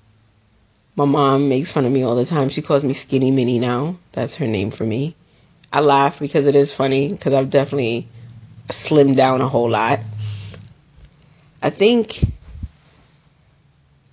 My 0.96 1.04
mom 1.04 1.48
makes 1.48 1.72
fun 1.72 1.84
of 1.84 1.92
me 1.92 2.02
all 2.02 2.14
the 2.14 2.24
time. 2.24 2.48
She 2.48 2.62
calls 2.62 2.84
me 2.84 2.94
Skinny 2.94 3.30
Minnie 3.30 3.58
now. 3.58 3.96
That's 4.12 4.36
her 4.36 4.46
name 4.46 4.70
for 4.70 4.84
me. 4.84 5.14
I 5.72 5.80
laugh 5.80 6.18
because 6.18 6.46
it 6.46 6.54
is 6.54 6.72
funny 6.72 7.12
because 7.12 7.32
I've 7.32 7.50
definitely 7.50 8.06
slimmed 8.68 9.16
down 9.16 9.40
a 9.40 9.48
whole 9.48 9.70
lot. 9.70 10.00
I 11.62 11.70
think 11.70 12.22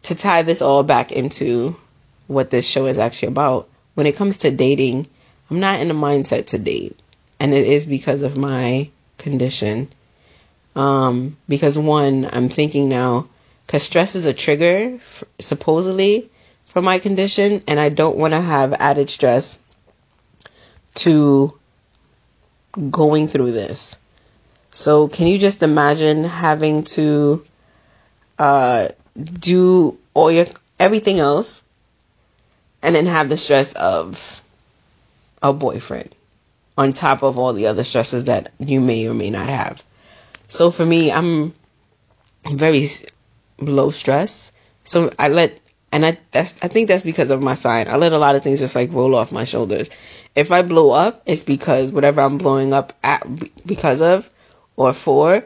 to 0.03 0.15
tie 0.15 0.43
this 0.43 0.61
all 0.61 0.83
back 0.83 1.11
into 1.11 1.75
what 2.27 2.49
this 2.49 2.65
show 2.67 2.85
is 2.85 2.97
actually 2.97 3.29
about, 3.29 3.67
when 3.95 4.07
it 4.07 4.15
comes 4.15 4.37
to 4.37 4.51
dating, 4.51 5.07
I'm 5.49 5.59
not 5.59 5.79
in 5.79 5.87
the 5.87 5.93
mindset 5.93 6.45
to 6.47 6.59
date. 6.59 6.99
And 7.39 7.53
it 7.53 7.67
is 7.67 7.85
because 7.85 8.21
of 8.21 8.37
my 8.37 8.89
condition. 9.17 9.89
Um, 10.75 11.37
because 11.47 11.77
one, 11.77 12.29
I'm 12.31 12.49
thinking 12.49 12.89
now, 12.89 13.27
because 13.65 13.83
stress 13.83 14.15
is 14.15 14.25
a 14.25 14.33
trigger, 14.33 14.99
supposedly, 15.39 16.29
for 16.65 16.81
my 16.81 16.99
condition, 16.99 17.63
and 17.67 17.79
I 17.79 17.89
don't 17.89 18.17
want 18.17 18.33
to 18.33 18.41
have 18.41 18.73
added 18.73 19.09
stress 19.09 19.59
to 20.95 21.57
going 22.89 23.27
through 23.27 23.51
this. 23.51 23.97
So, 24.71 25.07
can 25.07 25.27
you 25.27 25.39
just 25.39 25.63
imagine 25.63 26.23
having 26.23 26.83
to 26.95 27.43
uh, 28.37 28.89
do 29.17 29.97
all 30.13 30.31
your 30.31 30.45
everything 30.79 31.19
else 31.19 31.63
and 32.83 32.95
then 32.95 33.07
have 33.07 33.29
the 33.29 33.37
stress 33.37 33.73
of 33.73 34.43
a 35.41 35.53
boyfriend 35.53 36.15
on 36.77 36.93
top 36.93 37.23
of 37.23 37.37
all 37.37 37.53
the 37.53 37.67
other 37.67 37.83
stresses 37.83 38.25
that 38.25 38.53
you 38.59 38.79
may 38.79 39.07
or 39.07 39.13
may 39.13 39.29
not 39.29 39.49
have. 39.49 39.83
So 40.47 40.71
for 40.71 40.85
me, 40.85 41.11
I'm 41.11 41.53
very 42.49 42.87
low 43.59 43.89
stress. 43.89 44.51
So 44.83 45.11
I 45.19 45.27
let 45.27 45.59
and 45.91 46.05
I 46.05 46.17
that's 46.31 46.63
I 46.63 46.67
think 46.67 46.87
that's 46.87 47.03
because 47.03 47.31
of 47.31 47.41
my 47.41 47.53
sign. 47.53 47.87
I 47.87 47.97
let 47.97 48.13
a 48.13 48.17
lot 48.17 48.35
of 48.35 48.43
things 48.43 48.59
just 48.59 48.75
like 48.75 48.91
roll 48.91 49.15
off 49.15 49.31
my 49.31 49.43
shoulders. 49.43 49.89
If 50.35 50.51
I 50.51 50.61
blow 50.61 50.91
up, 50.91 51.23
it's 51.25 51.43
because 51.43 51.91
whatever 51.91 52.21
I'm 52.21 52.37
blowing 52.37 52.73
up 52.73 52.93
at 53.03 53.25
because 53.65 54.01
of 54.01 54.29
or 54.75 54.93
for 54.93 55.43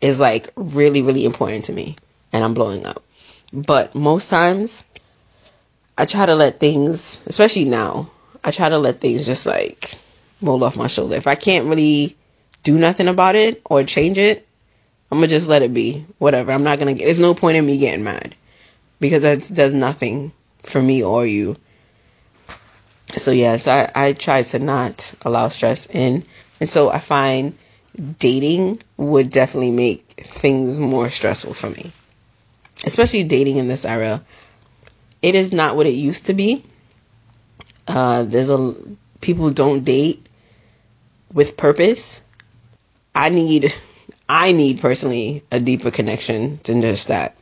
is 0.00 0.20
like 0.20 0.50
really 0.56 1.02
really 1.02 1.24
important 1.24 1.64
to 1.66 1.72
me 1.72 1.96
and 2.32 2.44
I'm 2.44 2.54
blowing 2.54 2.84
up. 2.86 3.02
But 3.52 3.94
most 3.94 4.28
times, 4.28 4.84
I 5.96 6.04
try 6.04 6.26
to 6.26 6.34
let 6.34 6.60
things, 6.60 7.22
especially 7.26 7.64
now, 7.64 8.10
I 8.48 8.50
try 8.50 8.68
to 8.68 8.78
let 8.78 9.00
things 9.00 9.24
just 9.26 9.46
like 9.46 9.94
roll 10.42 10.64
off 10.64 10.76
my 10.76 10.86
shoulder. 10.86 11.16
If 11.16 11.26
I 11.26 11.34
can't 11.34 11.66
really 11.66 12.16
do 12.62 12.78
nothing 12.78 13.08
about 13.08 13.36
it 13.36 13.62
or 13.66 13.84
change 13.84 14.18
it, 14.18 14.46
I'm 15.10 15.18
gonna 15.18 15.28
just 15.28 15.48
let 15.48 15.62
it 15.62 15.72
be. 15.72 16.04
Whatever. 16.18 16.52
I'm 16.52 16.62
not 16.64 16.78
gonna 16.78 16.94
get, 16.94 17.04
there's 17.04 17.18
no 17.18 17.34
point 17.34 17.56
in 17.56 17.66
me 17.66 17.78
getting 17.78 18.04
mad 18.04 18.34
because 19.00 19.22
that 19.22 19.50
does 19.54 19.74
nothing 19.74 20.32
for 20.62 20.82
me 20.82 21.02
or 21.02 21.26
you. 21.26 21.56
So, 23.16 23.30
yes, 23.30 23.66
I, 23.68 23.90
I 23.94 24.12
try 24.12 24.42
to 24.42 24.58
not 24.58 25.14
allow 25.22 25.48
stress 25.48 25.86
in. 25.86 26.24
And 26.60 26.68
so 26.68 26.90
I 26.90 26.98
find 26.98 27.56
dating 28.18 28.82
would 28.96 29.30
definitely 29.30 29.70
make 29.70 30.04
things 30.10 30.78
more 30.78 31.08
stressful 31.08 31.54
for 31.54 31.70
me 31.70 31.92
especially 32.84 33.24
dating 33.24 33.56
in 33.56 33.68
this 33.68 33.84
era, 33.84 34.22
it 35.22 35.34
is 35.34 35.52
not 35.52 35.76
what 35.76 35.86
it 35.86 35.90
used 35.90 36.26
to 36.26 36.34
be. 36.34 36.64
Uh, 37.88 38.22
there's 38.22 38.50
a 38.50 38.74
people 39.20 39.50
don't 39.50 39.84
date 39.84 40.26
with 41.32 41.56
purpose. 41.56 42.22
I 43.14 43.30
need, 43.30 43.74
I 44.28 44.52
need 44.52 44.80
personally 44.80 45.42
a 45.50 45.58
deeper 45.58 45.90
connection 45.90 46.60
than 46.64 46.82
just 46.82 47.08
that, 47.08 47.36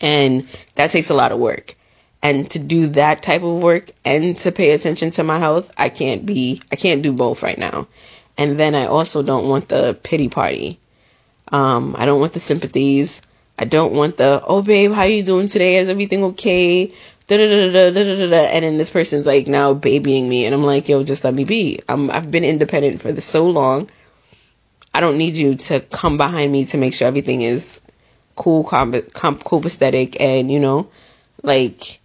and 0.00 0.42
that 0.74 0.90
takes 0.90 1.10
a 1.10 1.14
lot 1.14 1.32
of 1.32 1.38
work. 1.38 1.74
And 2.22 2.48
to 2.52 2.60
do 2.60 2.86
that 2.88 3.22
type 3.22 3.42
of 3.42 3.62
work 3.62 3.90
and 4.04 4.38
to 4.38 4.52
pay 4.52 4.70
attention 4.70 5.10
to 5.12 5.24
my 5.24 5.40
health, 5.40 5.72
I 5.76 5.88
can't 5.88 6.24
be, 6.24 6.62
I 6.70 6.76
can't 6.76 7.02
do 7.02 7.12
both 7.12 7.42
right 7.42 7.58
now. 7.58 7.88
And 8.38 8.60
then 8.60 8.76
I 8.76 8.86
also 8.86 9.24
don't 9.24 9.48
want 9.48 9.68
the 9.68 9.98
pity 10.04 10.28
party. 10.28 10.78
Um, 11.50 11.96
I 11.98 12.06
don't 12.06 12.20
want 12.20 12.32
the 12.32 12.40
sympathies. 12.40 13.22
I 13.58 13.64
don't 13.64 13.92
want 13.92 14.18
the, 14.18 14.40
oh 14.46 14.62
babe, 14.62 14.92
how 14.92 15.02
you 15.02 15.24
doing 15.24 15.48
today? 15.48 15.76
Is 15.76 15.88
everything 15.88 16.22
okay? 16.24 16.94
And 17.30 18.64
then 18.64 18.76
this 18.76 18.90
person's 18.90 19.26
like 19.26 19.46
now 19.46 19.74
babying 19.74 20.28
me. 20.28 20.44
And 20.44 20.54
I'm 20.54 20.62
like, 20.62 20.88
yo, 20.88 21.04
just 21.04 21.24
let 21.24 21.34
me 21.34 21.44
be. 21.44 21.80
I'm, 21.88 22.10
I've 22.10 22.30
been 22.30 22.44
independent 22.44 23.00
for 23.00 23.18
so 23.20 23.48
long. 23.48 23.88
I 24.94 25.00
don't 25.00 25.16
need 25.16 25.34
you 25.34 25.54
to 25.54 25.80
come 25.80 26.16
behind 26.16 26.52
me 26.52 26.64
to 26.66 26.78
make 26.78 26.94
sure 26.94 27.08
everything 27.08 27.40
is 27.42 27.80
cool, 28.36 28.64
com- 28.64 28.92
com- 29.14 29.38
copacetic. 29.38 30.16
And, 30.20 30.50
you 30.50 30.60
know, 30.60 30.90
like, 31.42 32.00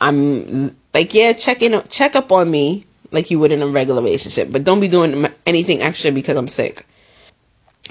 I'm 0.00 0.76
like, 0.92 1.14
yeah, 1.14 1.32
check 1.32 1.62
in, 1.62 1.80
check 1.88 2.16
up 2.16 2.32
on 2.32 2.50
me 2.50 2.84
like 3.10 3.30
you 3.30 3.38
would 3.38 3.52
in 3.52 3.62
a 3.62 3.66
regular 3.66 4.02
relationship, 4.02 4.50
but 4.50 4.64
don't 4.64 4.80
be 4.80 4.88
doing 4.88 5.26
anything 5.46 5.80
extra 5.82 6.12
because 6.12 6.36
I'm 6.36 6.48
sick. 6.48 6.86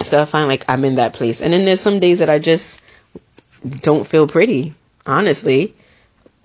So 0.01 0.21
I 0.21 0.25
find 0.25 0.47
like 0.47 0.65
I'm 0.69 0.85
in 0.85 0.95
that 0.95 1.13
place. 1.13 1.41
And 1.41 1.53
then 1.53 1.65
there's 1.65 1.81
some 1.81 1.99
days 1.99 2.19
that 2.19 2.29
I 2.29 2.39
just 2.39 2.83
don't 3.81 4.05
feel 4.05 4.27
pretty, 4.27 4.73
honestly. 5.05 5.75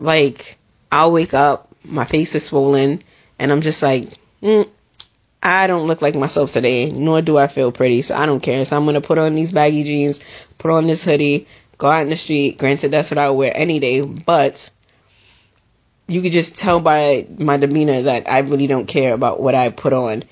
Like, 0.02 0.58
I'll 0.90 1.12
wake 1.12 1.32
up, 1.32 1.68
my 1.84 2.04
face 2.04 2.34
is 2.34 2.46
swollen, 2.46 3.02
and 3.38 3.52
I'm 3.52 3.60
just 3.60 3.82
like, 3.82 4.08
mm, 4.42 4.68
I 5.40 5.68
don't 5.68 5.86
look 5.86 6.02
like 6.02 6.16
myself 6.16 6.50
today, 6.50 6.90
nor 6.90 7.22
do 7.22 7.38
I 7.38 7.46
feel 7.46 7.70
pretty, 7.70 8.02
so 8.02 8.16
I 8.16 8.26
don't 8.26 8.42
care. 8.42 8.64
So 8.64 8.76
I'm 8.76 8.84
gonna 8.84 9.00
put 9.00 9.18
on 9.18 9.36
these 9.36 9.52
baggy 9.52 9.84
jeans, 9.84 10.20
put 10.58 10.72
on 10.72 10.88
this 10.88 11.04
hoodie, 11.04 11.46
go 11.78 11.86
out 11.86 12.02
in 12.02 12.10
the 12.10 12.16
street. 12.16 12.58
Granted, 12.58 12.90
that's 12.90 13.12
what 13.12 13.18
I 13.18 13.30
would 13.30 13.38
wear 13.38 13.52
any 13.54 13.78
day, 13.78 14.00
but 14.02 14.70
you 16.08 16.20
could 16.20 16.32
just 16.32 16.56
tell 16.56 16.80
by 16.80 17.26
my 17.38 17.56
demeanor 17.56 18.02
that 18.02 18.28
I 18.28 18.40
really 18.40 18.66
don't 18.66 18.86
care 18.86 19.14
about 19.14 19.40
what 19.40 19.54
I 19.54 19.70
put 19.70 19.92
on. 19.92 20.24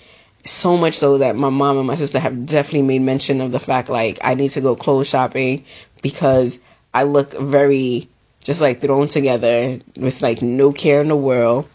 So 0.45 0.77
much 0.77 0.95
so 0.95 1.19
that 1.19 1.37
my 1.37 1.51
mom 1.51 1.79
and 1.79 1.87
my 1.87 1.95
sister 1.95 2.19
have 2.19 2.45
definitely 2.45 2.83
made 2.83 3.03
mention 3.03 3.41
of 3.41 3.53
the 3.53 3.61
fact 3.61 3.89
like 3.89 4.19
I 4.25 4.35
need 4.35 4.51
to 4.51 4.61
go 4.61 4.75
clothes 4.75 5.09
shopping 5.09 5.65
because 6.03 6.59
I 6.93 7.05
look 7.05 7.33
very 7.35 8.09
just 8.43 8.61
like 8.61 8.81
thrown 8.81 9.09
together 9.09 9.79
with 9.97 10.23
like 10.23 10.43
no 10.43 10.73
care 10.73 11.01
in 11.01 11.09
the 11.09 11.17
world. 11.17 11.69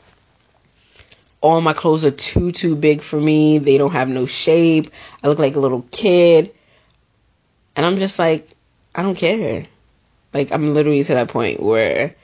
All 1.42 1.62
my 1.62 1.74
clothes 1.74 2.06
are 2.06 2.12
too 2.12 2.52
too 2.52 2.76
big 2.76 3.02
for 3.02 3.20
me. 3.20 3.60
They 3.60 3.78
don't 3.78 3.92
have 3.92 4.10
no 4.10 4.26
shape. 4.26 4.90
I 5.24 5.28
look 5.28 5.40
like 5.40 5.56
a 5.56 5.60
little 5.60 5.86
kid. 5.92 6.54
And 7.76 7.86
I'm 7.86 7.98
just 7.98 8.18
like 8.18 8.50
I 8.96 9.04
don't 9.04 9.18
care. 9.18 9.68
Like 10.34 10.52
I'm 10.52 10.74
literally 10.74 11.04
to 11.04 11.14
that 11.14 11.30
point 11.30 11.62
where 11.62 12.16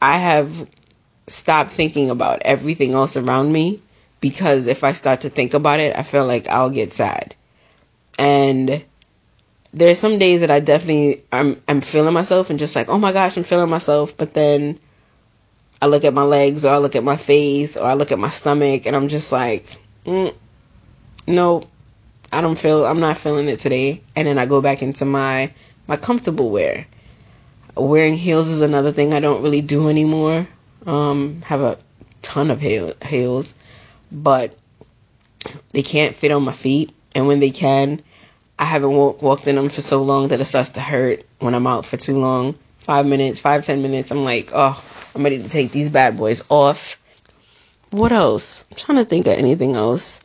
I 0.00 0.18
have 0.18 0.68
stopped 1.26 1.70
thinking 1.70 2.10
about 2.10 2.42
everything 2.42 2.92
else 2.92 3.16
around 3.16 3.52
me 3.52 3.82
because 4.20 4.66
if 4.66 4.84
I 4.84 4.92
start 4.92 5.22
to 5.22 5.28
think 5.28 5.54
about 5.54 5.80
it, 5.80 5.96
I 5.96 6.02
feel 6.02 6.26
like 6.26 6.48
I'll 6.48 6.70
get 6.70 6.92
sad. 6.92 7.34
And 8.18 8.84
there's 9.72 9.98
some 9.98 10.18
days 10.18 10.40
that 10.40 10.50
I 10.50 10.60
definitely 10.60 11.22
I'm 11.32 11.60
I'm 11.68 11.80
feeling 11.80 12.14
myself 12.14 12.50
and 12.50 12.58
just 12.58 12.76
like, 12.76 12.88
"Oh 12.88 12.98
my 12.98 13.12
gosh, 13.12 13.36
I'm 13.36 13.44
feeling 13.44 13.70
myself." 13.70 14.16
But 14.16 14.34
then 14.34 14.78
I 15.80 15.86
look 15.86 16.04
at 16.04 16.14
my 16.14 16.22
legs 16.22 16.64
or 16.64 16.72
I 16.72 16.78
look 16.78 16.96
at 16.96 17.04
my 17.04 17.16
face 17.16 17.76
or 17.76 17.84
I 17.84 17.94
look 17.94 18.12
at 18.12 18.18
my 18.18 18.30
stomach 18.30 18.86
and 18.86 18.96
I'm 18.96 19.08
just 19.08 19.32
like, 19.32 19.66
mm, 20.04 20.34
"No, 21.26 21.68
I 22.32 22.40
don't 22.40 22.58
feel 22.58 22.86
I'm 22.86 23.00
not 23.00 23.18
feeling 23.18 23.48
it 23.48 23.58
today." 23.58 24.02
And 24.14 24.26
then 24.26 24.38
I 24.38 24.46
go 24.46 24.60
back 24.60 24.82
into 24.82 25.04
my 25.04 25.52
my 25.86 25.96
comfortable 25.96 26.50
wear. 26.50 26.86
Wearing 27.74 28.14
heels 28.14 28.48
is 28.48 28.62
another 28.62 28.92
thing 28.92 29.12
I 29.12 29.20
don't 29.20 29.42
really 29.42 29.60
do 29.60 29.88
anymore. 29.88 30.46
Um 30.86 31.42
have 31.42 31.60
a 31.60 31.78
ton 32.22 32.50
of 32.50 32.60
heels, 32.60 33.54
but 34.10 34.56
they 35.72 35.82
can't 35.82 36.16
fit 36.16 36.30
on 36.30 36.42
my 36.42 36.52
feet 36.52 36.92
and 37.14 37.26
when 37.26 37.40
they 37.40 37.50
can, 37.50 38.02
I 38.58 38.64
haven't 38.64 38.92
walk, 38.92 39.20
walked 39.20 39.46
in 39.46 39.56
them 39.56 39.68
for 39.68 39.82
so 39.82 40.02
long 40.02 40.28
that 40.28 40.40
it 40.40 40.46
starts 40.46 40.70
to 40.70 40.80
hurt 40.80 41.24
when 41.38 41.54
I'm 41.54 41.66
out 41.66 41.84
for 41.84 41.96
too 41.96 42.18
long. 42.18 42.58
Five 42.78 43.06
minutes, 43.06 43.40
five, 43.40 43.64
ten 43.64 43.82
minutes, 43.82 44.10
I'm 44.10 44.24
like, 44.24 44.50
oh, 44.54 44.82
I'm 45.14 45.22
ready 45.22 45.42
to 45.42 45.48
take 45.48 45.72
these 45.72 45.90
bad 45.90 46.16
boys 46.16 46.42
off. 46.48 47.00
What 47.90 48.12
else? 48.12 48.64
I'm 48.70 48.76
trying 48.76 48.98
to 48.98 49.04
think 49.04 49.26
of 49.26 49.34
anything 49.34 49.74
else. 49.76 50.20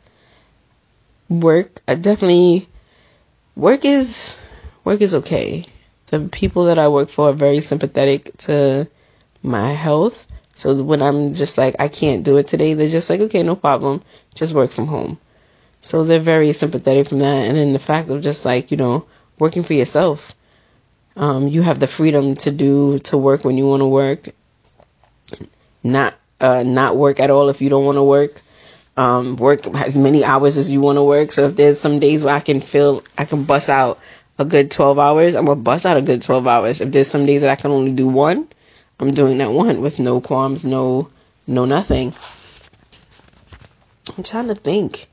Work, 1.28 1.80
I 1.88 1.94
definitely, 1.94 2.68
work 3.56 3.84
is, 3.84 4.40
work 4.84 5.00
is 5.00 5.14
okay. 5.14 5.66
The 6.06 6.20
people 6.28 6.64
that 6.66 6.78
I 6.78 6.88
work 6.88 7.08
for 7.08 7.30
are 7.30 7.34
very 7.34 7.60
sympathetic 7.60 8.36
to 8.38 8.88
my 9.42 9.72
health. 9.72 10.26
So 10.54 10.82
when 10.82 11.02
I'm 11.02 11.32
just 11.32 11.58
like, 11.58 11.74
I 11.78 11.88
can't 11.88 12.24
do 12.24 12.36
it 12.36 12.46
today, 12.46 12.74
they're 12.74 12.90
just 12.90 13.10
like, 13.10 13.20
okay, 13.20 13.42
no 13.42 13.56
problem. 13.56 14.02
Just 14.34 14.54
work 14.54 14.70
from 14.70 14.86
home. 14.86 15.18
So 15.82 16.04
they're 16.04 16.20
very 16.20 16.52
sympathetic 16.52 17.08
from 17.08 17.18
that. 17.18 17.48
And 17.48 17.56
then 17.56 17.72
the 17.72 17.78
fact 17.80 18.08
of 18.08 18.22
just 18.22 18.44
like, 18.46 18.70
you 18.70 18.76
know, 18.76 19.04
working 19.38 19.64
for 19.64 19.74
yourself. 19.74 20.32
Um, 21.16 21.48
you 21.48 21.60
have 21.62 21.80
the 21.80 21.88
freedom 21.88 22.36
to 22.36 22.52
do, 22.52 23.00
to 23.00 23.18
work 23.18 23.44
when 23.44 23.58
you 23.58 23.66
want 23.66 23.80
to 23.80 23.86
work. 23.86 24.28
Not, 25.82 26.14
uh, 26.40 26.62
not 26.62 26.96
work 26.96 27.18
at 27.18 27.30
all 27.30 27.48
if 27.48 27.60
you 27.60 27.68
don't 27.68 27.84
want 27.84 27.96
to 27.96 28.04
work. 28.04 28.30
Um, 28.96 29.36
work 29.36 29.66
as 29.66 29.98
many 29.98 30.24
hours 30.24 30.56
as 30.56 30.70
you 30.70 30.80
want 30.80 30.98
to 30.98 31.02
work. 31.02 31.32
So 31.32 31.48
if 31.48 31.56
there's 31.56 31.80
some 31.80 31.98
days 31.98 32.22
where 32.22 32.34
I 32.34 32.40
can 32.40 32.60
feel, 32.60 33.02
I 33.18 33.24
can 33.24 33.42
bust 33.42 33.68
out 33.68 33.98
a 34.38 34.44
good 34.44 34.70
12 34.70 34.98
hours, 34.98 35.34
I'm 35.34 35.46
to 35.46 35.56
bust 35.56 35.84
out 35.84 35.96
a 35.96 36.02
good 36.02 36.22
12 36.22 36.46
hours. 36.46 36.80
If 36.80 36.92
there's 36.92 37.08
some 37.08 37.26
days 37.26 37.40
that 37.40 37.50
I 37.50 37.60
can 37.60 37.72
only 37.72 37.92
do 37.92 38.06
one, 38.06 38.48
I'm 39.00 39.12
doing 39.12 39.38
that 39.38 39.50
one 39.50 39.80
with 39.80 39.98
no 39.98 40.20
qualms, 40.20 40.64
no, 40.64 41.10
no 41.46 41.64
nothing. 41.64 42.14
I'm 44.16 44.22
trying 44.22 44.48
to 44.48 44.54
think 44.54 45.08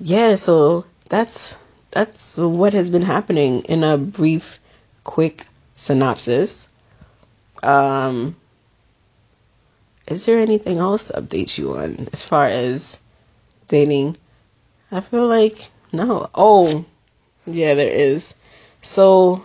yeah, 0.00 0.36
so 0.36 0.84
that's 1.08 1.56
that's 1.92 2.38
what 2.38 2.72
has 2.72 2.90
been 2.90 3.02
happening 3.02 3.62
in 3.64 3.84
a 3.84 3.98
brief, 3.98 4.58
quick 5.04 5.44
synopsis. 5.76 6.68
Um, 7.62 8.34
is 10.08 10.26
there 10.26 10.38
anything 10.38 10.78
else 10.78 11.04
to 11.08 11.20
update 11.20 11.58
you 11.58 11.76
on 11.76 12.08
as 12.12 12.24
far 12.24 12.46
as 12.46 13.00
dating? 13.68 14.16
I 14.90 15.00
feel 15.00 15.26
like 15.26 15.68
no. 15.92 16.28
Oh, 16.34 16.84
yeah, 17.46 17.74
there 17.74 17.92
is. 17.92 18.34
So, 18.80 19.44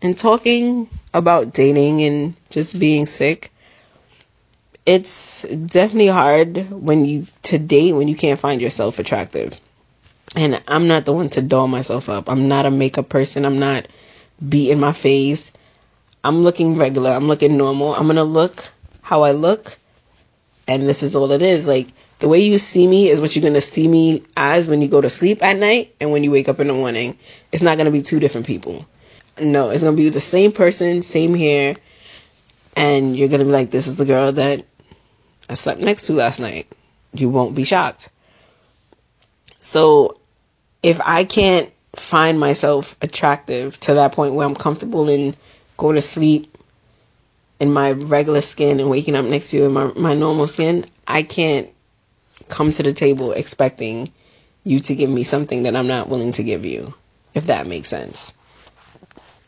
in 0.00 0.14
talking 0.14 0.88
about 1.12 1.52
dating 1.52 2.02
and 2.02 2.34
just 2.50 2.78
being 2.78 3.06
sick, 3.06 3.50
it's 4.86 5.42
definitely 5.42 6.06
hard 6.06 6.70
when 6.70 7.04
you 7.04 7.26
to 7.42 7.58
date 7.58 7.92
when 7.92 8.08
you 8.08 8.16
can't 8.16 8.40
find 8.40 8.62
yourself 8.62 8.98
attractive 8.98 9.60
and 10.36 10.62
I'm 10.68 10.88
not 10.88 11.04
the 11.04 11.12
one 11.12 11.28
to 11.30 11.42
doll 11.42 11.68
myself 11.68 12.08
up. 12.08 12.28
I'm 12.28 12.48
not 12.48 12.66
a 12.66 12.70
makeup 12.70 13.08
person. 13.08 13.44
I'm 13.44 13.58
not 13.58 13.88
beating 14.46 14.80
my 14.80 14.92
face. 14.92 15.52
I'm 16.24 16.42
looking 16.42 16.76
regular. 16.76 17.10
I'm 17.10 17.28
looking 17.28 17.56
normal. 17.56 17.94
I'm 17.94 18.04
going 18.04 18.16
to 18.16 18.24
look 18.24 18.66
how 19.02 19.22
I 19.22 19.32
look. 19.32 19.76
And 20.66 20.86
this 20.86 21.02
is 21.02 21.16
all 21.16 21.32
it 21.32 21.42
is. 21.42 21.66
Like 21.66 21.88
the 22.18 22.28
way 22.28 22.40
you 22.40 22.58
see 22.58 22.86
me 22.86 23.08
is 23.08 23.20
what 23.20 23.34
you're 23.34 23.42
going 23.42 23.54
to 23.54 23.60
see 23.60 23.88
me 23.88 24.22
as 24.36 24.68
when 24.68 24.82
you 24.82 24.88
go 24.88 25.00
to 25.00 25.08
sleep 25.08 25.42
at 25.42 25.56
night 25.56 25.94
and 26.00 26.10
when 26.10 26.24
you 26.24 26.30
wake 26.30 26.48
up 26.48 26.60
in 26.60 26.66
the 26.66 26.74
morning. 26.74 27.18
It's 27.52 27.62
not 27.62 27.78
going 27.78 27.86
to 27.86 27.92
be 27.92 28.02
two 28.02 28.20
different 28.20 28.46
people. 28.46 28.86
No, 29.40 29.70
it's 29.70 29.82
going 29.82 29.96
to 29.96 30.02
be 30.02 30.08
the 30.10 30.20
same 30.20 30.52
person, 30.52 31.02
same 31.02 31.34
hair. 31.34 31.76
And 32.76 33.16
you're 33.16 33.28
going 33.28 33.40
to 33.40 33.44
be 33.46 33.52
like, 33.52 33.70
this 33.70 33.86
is 33.86 33.96
the 33.96 34.04
girl 34.04 34.32
that 34.32 34.64
I 35.48 35.54
slept 35.54 35.80
next 35.80 36.06
to 36.06 36.12
last 36.12 36.38
night. 36.38 36.70
You 37.14 37.28
won't 37.28 37.54
be 37.54 37.64
shocked. 37.64 38.10
So 39.60 40.18
if 40.82 41.00
I 41.04 41.24
can't 41.24 41.70
find 41.96 42.38
myself 42.38 42.96
attractive 43.02 43.78
to 43.80 43.94
that 43.94 44.12
point 44.12 44.34
where 44.34 44.46
I'm 44.46 44.54
comfortable 44.54 45.08
in 45.08 45.34
going 45.76 45.96
to 45.96 46.02
sleep 46.02 46.56
in 47.60 47.72
my 47.72 47.92
regular 47.92 48.40
skin 48.40 48.78
and 48.80 48.90
waking 48.90 49.16
up 49.16 49.24
next 49.24 49.50
to 49.50 49.56
you 49.56 49.64
in 49.66 49.72
my, 49.72 49.92
my 49.96 50.14
normal 50.14 50.46
skin, 50.46 50.84
I 51.06 51.22
can't 51.22 51.68
come 52.48 52.70
to 52.70 52.82
the 52.82 52.92
table 52.92 53.32
expecting 53.32 54.12
you 54.64 54.80
to 54.80 54.94
give 54.94 55.10
me 55.10 55.22
something 55.22 55.64
that 55.64 55.74
I'm 55.74 55.86
not 55.86 56.08
willing 56.08 56.32
to 56.32 56.44
give 56.44 56.64
you, 56.64 56.94
if 57.34 57.46
that 57.46 57.66
makes 57.66 57.88
sense. 57.88 58.34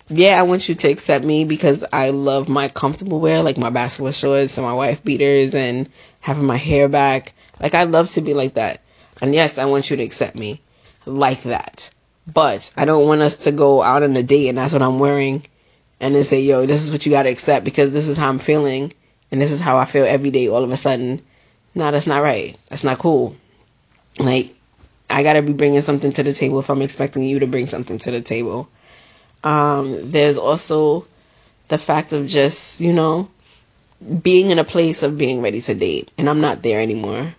Yeah, 0.08 0.40
I 0.40 0.42
want 0.42 0.68
you 0.68 0.74
to 0.74 0.90
accept 0.90 1.24
me 1.24 1.44
because 1.44 1.84
I 1.92 2.10
love 2.10 2.48
my 2.48 2.68
comfortable 2.68 3.20
wear, 3.20 3.42
like 3.44 3.58
my 3.58 3.70
basketball 3.70 4.10
shorts 4.10 4.58
and 4.58 4.66
my 4.66 4.72
wife 4.72 5.04
beaters 5.04 5.54
and 5.54 5.88
having 6.18 6.44
my 6.44 6.56
hair 6.56 6.88
back. 6.88 7.32
Like, 7.60 7.74
I 7.74 7.84
love 7.84 8.08
to 8.10 8.20
be 8.20 8.34
like 8.34 8.54
that. 8.54 8.82
And 9.20 9.34
yes, 9.34 9.58
I 9.58 9.66
want 9.66 9.90
you 9.90 9.96
to 9.96 10.02
accept 10.02 10.36
me 10.36 10.60
like 11.06 11.42
that. 11.42 11.90
But 12.32 12.72
I 12.76 12.84
don't 12.84 13.06
want 13.06 13.22
us 13.22 13.38
to 13.44 13.52
go 13.52 13.82
out 13.82 14.02
on 14.02 14.16
a 14.16 14.22
date 14.22 14.48
and 14.48 14.58
that's 14.58 14.72
what 14.72 14.82
I'm 14.82 14.98
wearing 14.98 15.44
and 16.00 16.14
then 16.14 16.24
say, 16.24 16.40
yo, 16.40 16.66
this 16.66 16.82
is 16.82 16.90
what 16.90 17.04
you 17.04 17.12
got 17.12 17.24
to 17.24 17.28
accept 17.28 17.64
because 17.64 17.92
this 17.92 18.08
is 18.08 18.16
how 18.16 18.28
I'm 18.28 18.38
feeling 18.38 18.92
and 19.30 19.40
this 19.40 19.52
is 19.52 19.60
how 19.60 19.78
I 19.78 19.84
feel 19.84 20.04
every 20.04 20.30
day 20.30 20.48
all 20.48 20.64
of 20.64 20.70
a 20.70 20.76
sudden. 20.76 21.22
No, 21.74 21.90
that's 21.90 22.06
not 22.06 22.22
right. 22.22 22.56
That's 22.68 22.84
not 22.84 22.98
cool. 22.98 23.36
Like, 24.18 24.54
I 25.08 25.22
got 25.22 25.34
to 25.34 25.42
be 25.42 25.52
bringing 25.52 25.82
something 25.82 26.12
to 26.12 26.22
the 26.22 26.32
table 26.32 26.60
if 26.60 26.70
I'm 26.70 26.82
expecting 26.82 27.22
you 27.22 27.40
to 27.40 27.46
bring 27.46 27.66
something 27.66 27.98
to 27.98 28.10
the 28.10 28.20
table. 28.20 28.68
Um, 29.44 30.10
there's 30.10 30.38
also 30.38 31.06
the 31.68 31.78
fact 31.78 32.12
of 32.12 32.26
just, 32.26 32.80
you 32.80 32.92
know, 32.92 33.30
being 34.22 34.50
in 34.50 34.58
a 34.58 34.64
place 34.64 35.02
of 35.02 35.18
being 35.18 35.42
ready 35.42 35.60
to 35.62 35.74
date. 35.74 36.10
And 36.18 36.28
I'm 36.28 36.40
not 36.40 36.62
there 36.62 36.80
anymore. 36.80 37.34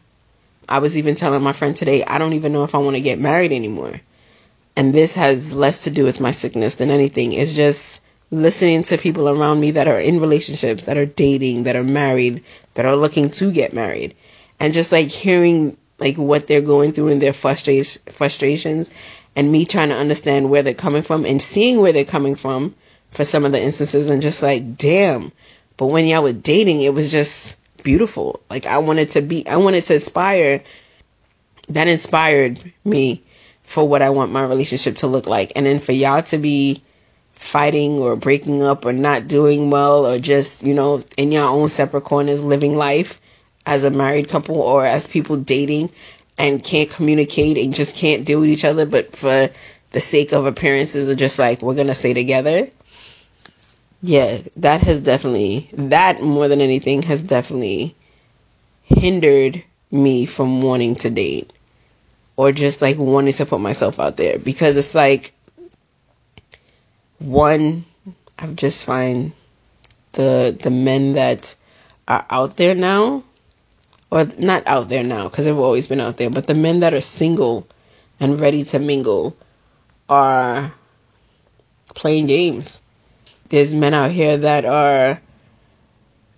I 0.69 0.79
was 0.79 0.97
even 0.97 1.15
telling 1.15 1.43
my 1.43 1.53
friend 1.53 1.75
today, 1.75 2.03
I 2.03 2.17
don't 2.17 2.33
even 2.33 2.53
know 2.53 2.63
if 2.63 2.75
I 2.75 2.79
want 2.79 2.95
to 2.95 3.01
get 3.01 3.19
married 3.19 3.51
anymore. 3.51 3.99
And 4.75 4.93
this 4.93 5.15
has 5.15 5.53
less 5.53 5.83
to 5.83 5.91
do 5.91 6.03
with 6.05 6.21
my 6.21 6.31
sickness 6.31 6.75
than 6.75 6.91
anything. 6.91 7.33
It's 7.33 7.53
just 7.53 8.01
listening 8.31 8.83
to 8.83 8.97
people 8.97 9.27
around 9.27 9.59
me 9.59 9.71
that 9.71 9.87
are 9.87 9.99
in 9.99 10.21
relationships, 10.21 10.85
that 10.85 10.97
are 10.97 11.05
dating, 11.05 11.63
that 11.63 11.75
are 11.75 11.83
married, 11.83 12.43
that 12.75 12.85
are 12.85 12.95
looking 12.95 13.29
to 13.31 13.51
get 13.51 13.73
married. 13.73 14.15
And 14.59 14.73
just 14.73 14.91
like 14.91 15.07
hearing 15.07 15.75
like 15.99 16.17
what 16.17 16.47
they're 16.47 16.61
going 16.61 16.93
through 16.93 17.09
and 17.09 17.21
their 17.21 17.33
frustration, 17.33 18.01
frustrations 18.07 18.91
and 19.35 19.51
me 19.51 19.65
trying 19.65 19.89
to 19.89 19.95
understand 19.95 20.49
where 20.49 20.63
they're 20.63 20.73
coming 20.73 21.03
from 21.03 21.25
and 21.25 21.41
seeing 21.41 21.79
where 21.79 21.93
they're 21.93 22.03
coming 22.05 22.35
from 22.35 22.75
for 23.11 23.23
some 23.23 23.45
of 23.45 23.51
the 23.51 23.61
instances 23.61 24.09
and 24.09 24.21
just 24.21 24.41
like, 24.41 24.77
damn. 24.77 25.31
But 25.77 25.87
when 25.87 26.05
y'all 26.05 26.23
were 26.23 26.33
dating, 26.33 26.81
it 26.81 26.93
was 26.93 27.11
just 27.11 27.57
beautiful. 27.83 28.41
Like 28.49 28.65
I 28.65 28.77
wanted 28.79 29.11
to 29.11 29.21
be, 29.21 29.47
I 29.47 29.57
wanted 29.57 29.83
to 29.85 29.95
inspire. 29.95 30.63
That 31.69 31.87
inspired 31.87 32.73
me 32.83 33.23
for 33.63 33.87
what 33.87 34.01
I 34.01 34.09
want 34.09 34.31
my 34.31 34.43
relationship 34.43 34.97
to 34.97 35.07
look 35.07 35.27
like. 35.27 35.53
And 35.55 35.65
then 35.65 35.79
for 35.79 35.93
y'all 35.93 36.23
to 36.23 36.37
be 36.37 36.83
fighting 37.33 37.99
or 37.99 38.15
breaking 38.15 38.61
up 38.61 38.85
or 38.85 38.93
not 38.93 39.27
doing 39.27 39.69
well 39.69 40.05
or 40.05 40.19
just, 40.19 40.63
you 40.63 40.73
know, 40.73 41.01
in 41.17 41.31
your 41.31 41.47
own 41.47 41.69
separate 41.69 42.01
corners 42.01 42.43
living 42.43 42.75
life 42.75 43.21
as 43.65 43.83
a 43.83 43.89
married 43.89 44.27
couple 44.27 44.57
or 44.59 44.85
as 44.85 45.07
people 45.07 45.37
dating 45.37 45.89
and 46.37 46.63
can't 46.63 46.89
communicate 46.89 47.57
and 47.57 47.73
just 47.73 47.95
can't 47.95 48.25
deal 48.25 48.39
with 48.39 48.49
each 48.49 48.65
other, 48.65 48.85
but 48.85 49.15
for 49.15 49.49
the 49.91 49.99
sake 49.99 50.33
of 50.33 50.45
appearances 50.45 51.07
are 51.07 51.15
just 51.15 51.39
like, 51.39 51.61
we're 51.61 51.75
to 51.75 51.93
stay 51.95 52.13
together 52.13 52.69
yeah, 54.01 54.39
that 54.57 54.81
has 54.81 55.01
definitely, 55.01 55.69
that 55.73 56.21
more 56.21 56.47
than 56.47 56.61
anything 56.61 57.03
has 57.03 57.23
definitely 57.23 57.95
hindered 58.83 59.63
me 59.91 60.25
from 60.25 60.61
wanting 60.61 60.95
to 60.95 61.09
date 61.09 61.51
or 62.35 62.51
just 62.51 62.81
like 62.81 62.97
wanting 62.97 63.33
to 63.33 63.45
put 63.45 63.59
myself 63.59 63.99
out 63.99 64.17
there 64.17 64.39
because 64.39 64.77
it's 64.77 64.95
like, 64.95 65.33
one, 67.19 67.85
I 68.39 68.47
just 68.47 68.85
find 68.85 69.33
the 70.13 70.57
the 70.59 70.71
men 70.71 71.13
that 71.13 71.55
are 72.07 72.25
out 72.29 72.57
there 72.57 72.73
now, 72.73 73.23
or 74.09 74.25
not 74.39 74.65
out 74.65 74.89
there 74.89 75.03
now 75.03 75.29
because 75.29 75.45
they've 75.45 75.57
always 75.57 75.87
been 75.87 76.01
out 76.01 76.17
there, 76.17 76.31
but 76.31 76.47
the 76.47 76.55
men 76.55 76.79
that 76.79 76.93
are 76.93 77.01
single 77.01 77.67
and 78.19 78.39
ready 78.39 78.63
to 78.63 78.79
mingle 78.79 79.35
are 80.09 80.73
playing 81.93 82.27
games. 82.27 82.81
There's 83.51 83.75
men 83.75 83.93
out 83.93 84.11
here 84.11 84.37
that 84.37 84.63
are 84.63 85.19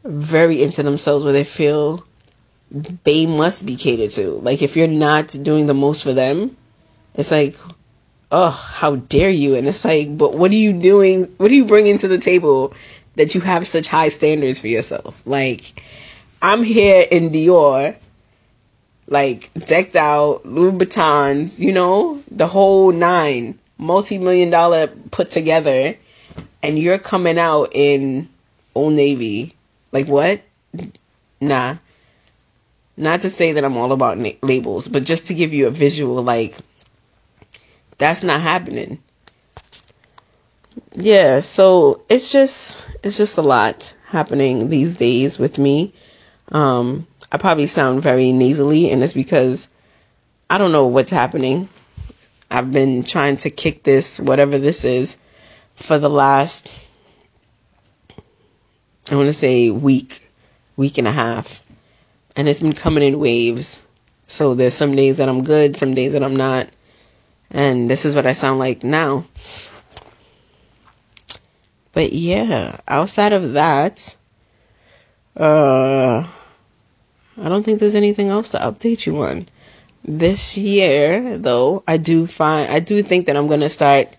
very 0.03 0.63
into 0.63 0.81
themselves 0.81 1.23
where 1.23 1.31
they 1.31 1.43
feel 1.43 2.03
they 3.03 3.27
must 3.27 3.67
be 3.67 3.75
catered 3.75 4.09
to. 4.11 4.31
Like 4.31 4.63
if 4.63 4.75
you're 4.75 4.87
not 4.87 5.27
doing 5.43 5.67
the 5.67 5.75
most 5.75 6.01
for 6.01 6.13
them, 6.13 6.57
it's 7.13 7.29
like, 7.29 7.55
oh, 8.31 8.49
how 8.49 8.95
dare 8.95 9.29
you? 9.29 9.53
And 9.55 9.67
it's 9.67 9.85
like, 9.85 10.17
but 10.17 10.35
what 10.35 10.49
are 10.49 10.55
you 10.55 10.73
doing? 10.73 11.25
What 11.37 11.51
are 11.51 11.53
you 11.53 11.65
bringing 11.65 11.99
to 11.99 12.07
the 12.07 12.17
table 12.17 12.73
that 13.15 13.35
you 13.35 13.41
have 13.41 13.67
such 13.67 13.87
high 13.87 14.09
standards 14.09 14.59
for 14.59 14.67
yourself? 14.67 15.21
Like, 15.23 15.83
I'm 16.41 16.63
here 16.63 17.05
in 17.11 17.29
Dior, 17.29 17.95
like 19.05 19.53
decked 19.53 19.95
out, 19.95 20.47
Louis 20.47 20.71
Vuittons, 20.71 21.59
you 21.59 21.73
know, 21.73 22.23
the 22.31 22.47
whole 22.47 22.91
nine, 22.91 23.59
multi 23.77 24.17
million 24.17 24.49
dollar 24.49 24.87
put 24.87 25.29
together, 25.29 25.95
and 26.63 26.79
you're 26.79 26.97
coming 26.97 27.37
out 27.37 27.69
in 27.73 28.29
Old 28.73 28.93
Navy. 28.93 29.55
Like, 29.91 30.07
what? 30.07 30.41
Nah. 31.39 31.75
Not 32.95 33.21
to 33.21 33.29
say 33.29 33.51
that 33.51 33.65
I'm 33.65 33.77
all 33.77 33.91
about 33.91 34.17
na- 34.17 34.31
labels, 34.41 34.87
but 34.87 35.03
just 35.03 35.27
to 35.27 35.33
give 35.33 35.53
you 35.53 35.67
a 35.67 35.71
visual, 35.71 36.23
like, 36.23 36.57
that's 37.97 38.23
not 38.23 38.41
happening. 38.41 38.99
Yeah, 40.95 41.41
so 41.41 42.01
it's 42.09 42.31
just 42.31 42.87
it's 43.03 43.17
just 43.17 43.37
a 43.37 43.41
lot 43.41 43.95
happening 44.07 44.69
these 44.69 44.95
days 44.95 45.37
with 45.37 45.59
me. 45.59 45.93
Um, 46.51 47.05
I 47.31 47.37
probably 47.37 47.67
sound 47.67 48.01
very 48.01 48.31
nasally, 48.31 48.89
and 48.89 49.03
it's 49.03 49.13
because 49.13 49.69
I 50.49 50.57
don't 50.57 50.71
know 50.71 50.87
what's 50.87 51.11
happening. 51.11 51.69
I've 52.49 52.71
been 52.71 53.03
trying 53.03 53.37
to 53.37 53.49
kick 53.49 53.83
this, 53.83 54.19
whatever 54.19 54.57
this 54.57 54.83
is, 54.83 55.17
for 55.75 55.97
the 55.97 56.09
last, 56.09 56.87
I 59.11 59.15
want 59.15 59.27
to 59.27 59.33
say, 59.33 59.69
week, 59.69 60.29
week 60.77 60.97
and 60.97 61.07
a 61.07 61.11
half. 61.11 61.63
And 62.35 62.47
it's 62.47 62.61
been 62.61 62.73
coming 62.73 63.03
in 63.03 63.19
waves. 63.19 63.85
So 64.27 64.55
there's 64.55 64.73
some 64.73 64.95
days 64.95 65.17
that 65.17 65.29
I'm 65.29 65.43
good, 65.43 65.75
some 65.75 65.93
days 65.93 66.13
that 66.13 66.23
I'm 66.23 66.35
not. 66.35 66.67
And 67.51 67.89
this 67.89 68.05
is 68.05 68.15
what 68.15 68.25
I 68.25 68.33
sound 68.33 68.59
like 68.59 68.83
now. 68.83 69.25
But 71.91 72.11
yeah, 72.11 72.77
outside 72.87 73.33
of 73.33 73.53
that, 73.53 74.15
uh, 75.37 76.25
I 77.37 77.49
don't 77.49 77.63
think 77.63 77.79
there's 77.79 77.95
anything 77.95 78.29
else 78.29 78.51
to 78.51 78.57
update 78.57 79.05
you 79.05 79.17
on. 79.21 79.47
This 80.03 80.57
year, 80.57 81.37
though, 81.37 81.83
I 81.87 81.97
do 81.97 82.25
find, 82.27 82.69
I 82.71 82.79
do 82.79 83.01
think 83.03 83.27
that 83.27 83.37
I'm 83.37 83.47
to 83.47 83.69
start 83.69 84.09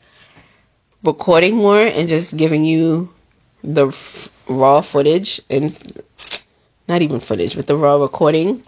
recording 1.04 1.56
more 1.56 1.80
and 1.80 2.08
just 2.08 2.36
giving 2.36 2.64
you 2.64 3.12
the 3.62 3.88
f- 3.88 4.28
raw 4.48 4.80
footage 4.80 5.40
and 5.50 5.70
not 6.88 7.02
even 7.02 7.20
footage, 7.20 7.56
but 7.56 7.66
the 7.66 7.76
raw 7.76 7.96
recording 7.96 8.62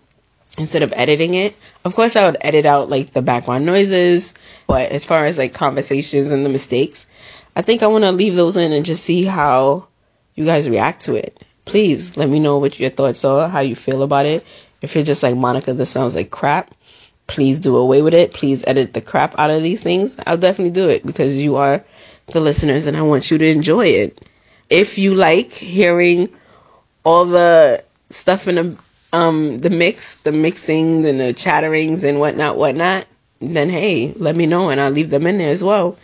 instead 0.59 0.83
of 0.83 0.93
editing 0.97 1.35
it. 1.35 1.55
Of 1.85 1.95
course, 1.95 2.17
I 2.17 2.27
would 2.27 2.39
edit 2.41 2.67
out 2.67 2.89
like 2.89 3.13
the 3.13 3.23
background 3.23 3.67
noises, 3.67 4.35
but 4.67 4.91
as 4.91 5.05
far 5.05 5.27
as 5.27 5.39
like 5.39 5.55
conversations 5.55 6.31
and 6.31 6.45
the 6.45 6.49
mistakes, 6.51 7.07
I 7.55 7.63
think 7.63 7.83
I 7.83 7.87
want 7.87 8.05
to 8.05 8.13
leave 8.13 8.37
those 8.37 8.57
in 8.57 8.73
and 8.73 8.85
just 8.85 9.05
see 9.05 9.25
how 9.25 9.89
you 10.35 10.45
guys 10.45 10.69
react 10.69 11.01
to 11.03 11.15
it. 11.15 11.43
Please 11.65 12.17
let 12.17 12.29
me 12.29 12.39
know 12.39 12.59
what 12.59 12.79
your 12.79 12.91
thoughts 12.91 13.25
are, 13.25 13.49
how 13.49 13.61
you 13.61 13.75
feel 13.75 14.03
about 14.03 14.27
it. 14.27 14.47
If 14.83 14.95
you're 14.95 15.05
just 15.05 15.23
like, 15.23 15.37
Monica, 15.37 15.73
this 15.73 15.91
sounds 15.91 16.15
like 16.15 16.31
crap, 16.31 16.75
please 17.27 17.61
do 17.61 17.77
away 17.77 18.03
with 18.03 18.15
it. 18.15 18.33
Please 18.33 18.65
edit 18.67 18.93
the 18.93 19.01
crap 19.01 19.39
out 19.39 19.51
of 19.51 19.63
these 19.63 19.83
things. 19.83 20.17
I'll 20.27 20.37
definitely 20.37 20.73
do 20.73 20.89
it 20.89 21.05
because 21.05 21.37
you 21.37 21.57
are 21.57 21.85
the 22.29 22.41
listeners 22.41 22.87
and 22.87 22.97
I 22.97 23.03
want 23.03 23.31
you 23.31 23.39
to 23.39 23.47
enjoy 23.47 23.87
it. 23.87 24.29
If 24.71 24.99
you 24.99 25.15
like 25.15 25.53
hearing 25.53 26.29
all 27.05 27.25
the 27.25 27.85
stuff 28.11 28.49
in 28.49 28.55
the 28.57 28.79
um 29.13 29.59
the 29.59 29.71
mix, 29.71 30.17
the 30.19 30.33
mixing 30.33 31.07
and 31.07 31.21
the 31.21 31.33
chatterings 31.33 32.05
and 32.05 32.19
whatnot, 32.19 32.57
whatnot, 32.57 33.07
then 33.41 33.71
hey, 33.71 34.13
let 34.17 34.35
me 34.35 34.47
know 34.47 34.71
and 34.71 34.81
I'll 34.81 34.91
leave 34.91 35.11
them 35.11 35.27
in 35.27 35.39
there 35.39 35.51
as 35.51 35.63
well. 35.63 35.97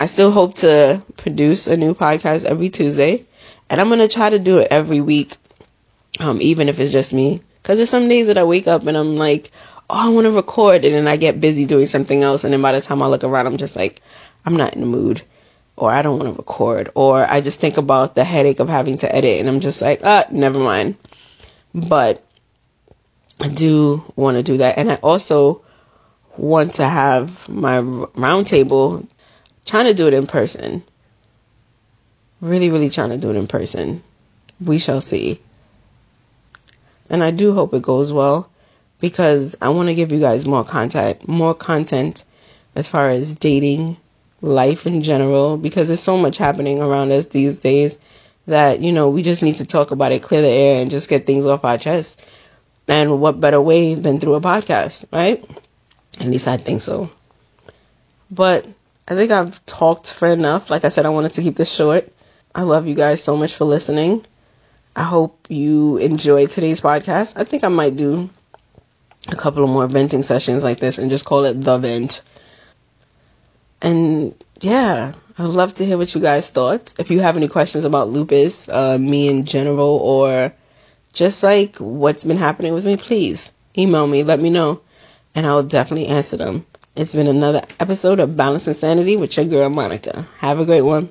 I 0.00 0.06
still 0.06 0.30
hope 0.30 0.54
to 0.56 1.02
produce 1.16 1.66
a 1.66 1.76
new 1.76 1.94
podcast 1.94 2.44
every 2.44 2.68
Tuesday, 2.68 3.24
and 3.70 3.80
I'm 3.80 3.88
gonna 3.88 4.08
try 4.08 4.30
to 4.30 4.38
do 4.38 4.58
it 4.58 4.68
every 4.70 5.00
week, 5.00 5.36
um, 6.20 6.40
even 6.40 6.68
if 6.68 6.80
it's 6.80 6.92
just 6.92 7.14
me. 7.14 7.42
Cause 7.62 7.78
there's 7.78 7.88
some 7.88 8.08
days 8.08 8.26
that 8.26 8.36
I 8.36 8.44
wake 8.44 8.66
up 8.66 8.86
and 8.86 8.96
I'm 8.96 9.16
like, 9.16 9.50
oh, 9.90 10.08
I 10.08 10.12
want 10.12 10.26
to 10.26 10.32
record, 10.32 10.84
and 10.84 10.94
then 10.94 11.08
I 11.08 11.16
get 11.16 11.40
busy 11.40 11.66
doing 11.66 11.86
something 11.86 12.22
else, 12.22 12.44
and 12.44 12.52
then 12.52 12.62
by 12.62 12.72
the 12.72 12.80
time 12.80 13.02
I 13.02 13.06
look 13.06 13.24
around, 13.24 13.46
I'm 13.46 13.56
just 13.56 13.76
like, 13.76 14.00
I'm 14.44 14.56
not 14.56 14.74
in 14.74 14.80
the 14.80 14.86
mood, 14.86 15.22
or 15.76 15.90
I 15.90 16.02
don't 16.02 16.18
want 16.18 16.32
to 16.32 16.38
record, 16.38 16.90
or 16.94 17.24
I 17.24 17.40
just 17.40 17.60
think 17.60 17.76
about 17.76 18.14
the 18.14 18.24
headache 18.24 18.60
of 18.60 18.68
having 18.68 18.98
to 18.98 19.14
edit, 19.14 19.40
and 19.40 19.48
I'm 19.48 19.60
just 19.60 19.82
like, 19.82 20.00
ah, 20.04 20.24
never 20.30 20.58
mind. 20.58 20.96
But 21.74 22.24
I 23.40 23.48
do 23.48 24.04
want 24.16 24.36
to 24.36 24.42
do 24.42 24.58
that, 24.58 24.78
and 24.78 24.90
I 24.90 24.96
also 24.96 25.62
want 26.36 26.74
to 26.74 26.84
have 26.84 27.48
my 27.48 27.78
roundtable 27.78 29.06
trying 29.64 29.86
to 29.86 29.94
do 29.94 30.06
it 30.06 30.14
in 30.14 30.26
person. 30.26 30.82
Really, 32.40 32.70
really 32.70 32.90
trying 32.90 33.10
to 33.10 33.16
do 33.16 33.30
it 33.30 33.36
in 33.36 33.46
person. 33.46 34.02
We 34.60 34.78
shall 34.78 35.00
see. 35.00 35.40
And 37.10 37.22
I 37.22 37.30
do 37.30 37.52
hope 37.52 37.74
it 37.74 37.82
goes 37.82 38.12
well 38.12 38.50
because 39.04 39.54
I 39.60 39.68
want 39.68 39.90
to 39.90 39.94
give 39.94 40.12
you 40.12 40.18
guys 40.18 40.46
more 40.46 40.64
content, 40.64 41.28
more 41.28 41.52
content 41.52 42.24
as 42.74 42.88
far 42.88 43.10
as 43.10 43.36
dating, 43.36 43.98
life 44.40 44.86
in 44.86 45.02
general, 45.02 45.58
because 45.58 45.88
there's 45.88 46.00
so 46.00 46.16
much 46.16 46.38
happening 46.38 46.80
around 46.80 47.12
us 47.12 47.26
these 47.26 47.60
days 47.60 47.98
that, 48.46 48.80
you 48.80 48.92
know, 48.92 49.10
we 49.10 49.22
just 49.22 49.42
need 49.42 49.56
to 49.56 49.66
talk 49.66 49.90
about 49.90 50.10
it, 50.10 50.22
clear 50.22 50.40
the 50.40 50.48
air, 50.48 50.80
and 50.80 50.90
just 50.90 51.10
get 51.10 51.26
things 51.26 51.44
off 51.44 51.66
our 51.66 51.76
chest. 51.76 52.24
And 52.88 53.20
what 53.20 53.40
better 53.40 53.60
way 53.60 53.92
than 53.92 54.20
through 54.20 54.36
a 54.36 54.40
podcast, 54.40 55.04
right? 55.12 55.44
At 56.18 56.26
least 56.28 56.48
I 56.48 56.56
think 56.56 56.80
so. 56.80 57.10
But 58.30 58.66
I 59.06 59.16
think 59.16 59.30
I've 59.30 59.62
talked 59.66 60.14
for 60.14 60.28
enough. 60.28 60.70
Like 60.70 60.86
I 60.86 60.88
said, 60.88 61.04
I 61.04 61.10
wanted 61.10 61.32
to 61.32 61.42
keep 61.42 61.56
this 61.56 61.70
short. 61.70 62.10
I 62.54 62.62
love 62.62 62.88
you 62.88 62.94
guys 62.94 63.22
so 63.22 63.36
much 63.36 63.54
for 63.54 63.66
listening. 63.66 64.24
I 64.96 65.02
hope 65.02 65.46
you 65.50 65.98
enjoyed 65.98 66.48
today's 66.48 66.80
podcast. 66.80 67.34
I 67.38 67.44
think 67.44 67.64
I 67.64 67.68
might 67.68 67.96
do 67.96 68.30
a 69.30 69.36
couple 69.36 69.64
of 69.64 69.70
more 69.70 69.86
venting 69.86 70.22
sessions 70.22 70.62
like 70.62 70.80
this 70.80 70.98
and 70.98 71.10
just 71.10 71.24
call 71.24 71.44
it 71.44 71.60
the 71.60 71.78
vent. 71.78 72.22
And 73.80 74.34
yeah, 74.60 75.12
I'd 75.38 75.44
love 75.44 75.74
to 75.74 75.84
hear 75.84 75.98
what 75.98 76.14
you 76.14 76.20
guys 76.20 76.50
thought. 76.50 76.94
If 76.98 77.10
you 77.10 77.20
have 77.20 77.36
any 77.36 77.48
questions 77.48 77.84
about 77.84 78.08
lupus, 78.08 78.68
uh, 78.68 78.98
me 78.98 79.28
in 79.28 79.44
general, 79.44 79.98
or 80.02 80.52
just 81.12 81.42
like 81.42 81.76
what's 81.76 82.24
been 82.24 82.36
happening 82.36 82.72
with 82.74 82.86
me, 82.86 82.96
please 82.96 83.52
email 83.76 84.06
me, 84.06 84.22
let 84.22 84.40
me 84.40 84.50
know, 84.50 84.80
and 85.34 85.46
I'll 85.46 85.62
definitely 85.62 86.06
answer 86.08 86.36
them. 86.36 86.66
It's 86.96 87.14
been 87.14 87.26
another 87.26 87.62
episode 87.80 88.20
of 88.20 88.36
Balanced 88.36 88.68
Insanity 88.68 89.16
with 89.16 89.36
your 89.36 89.46
girl 89.46 89.68
Monica. 89.68 90.28
Have 90.38 90.60
a 90.60 90.64
great 90.64 90.82
one. 90.82 91.10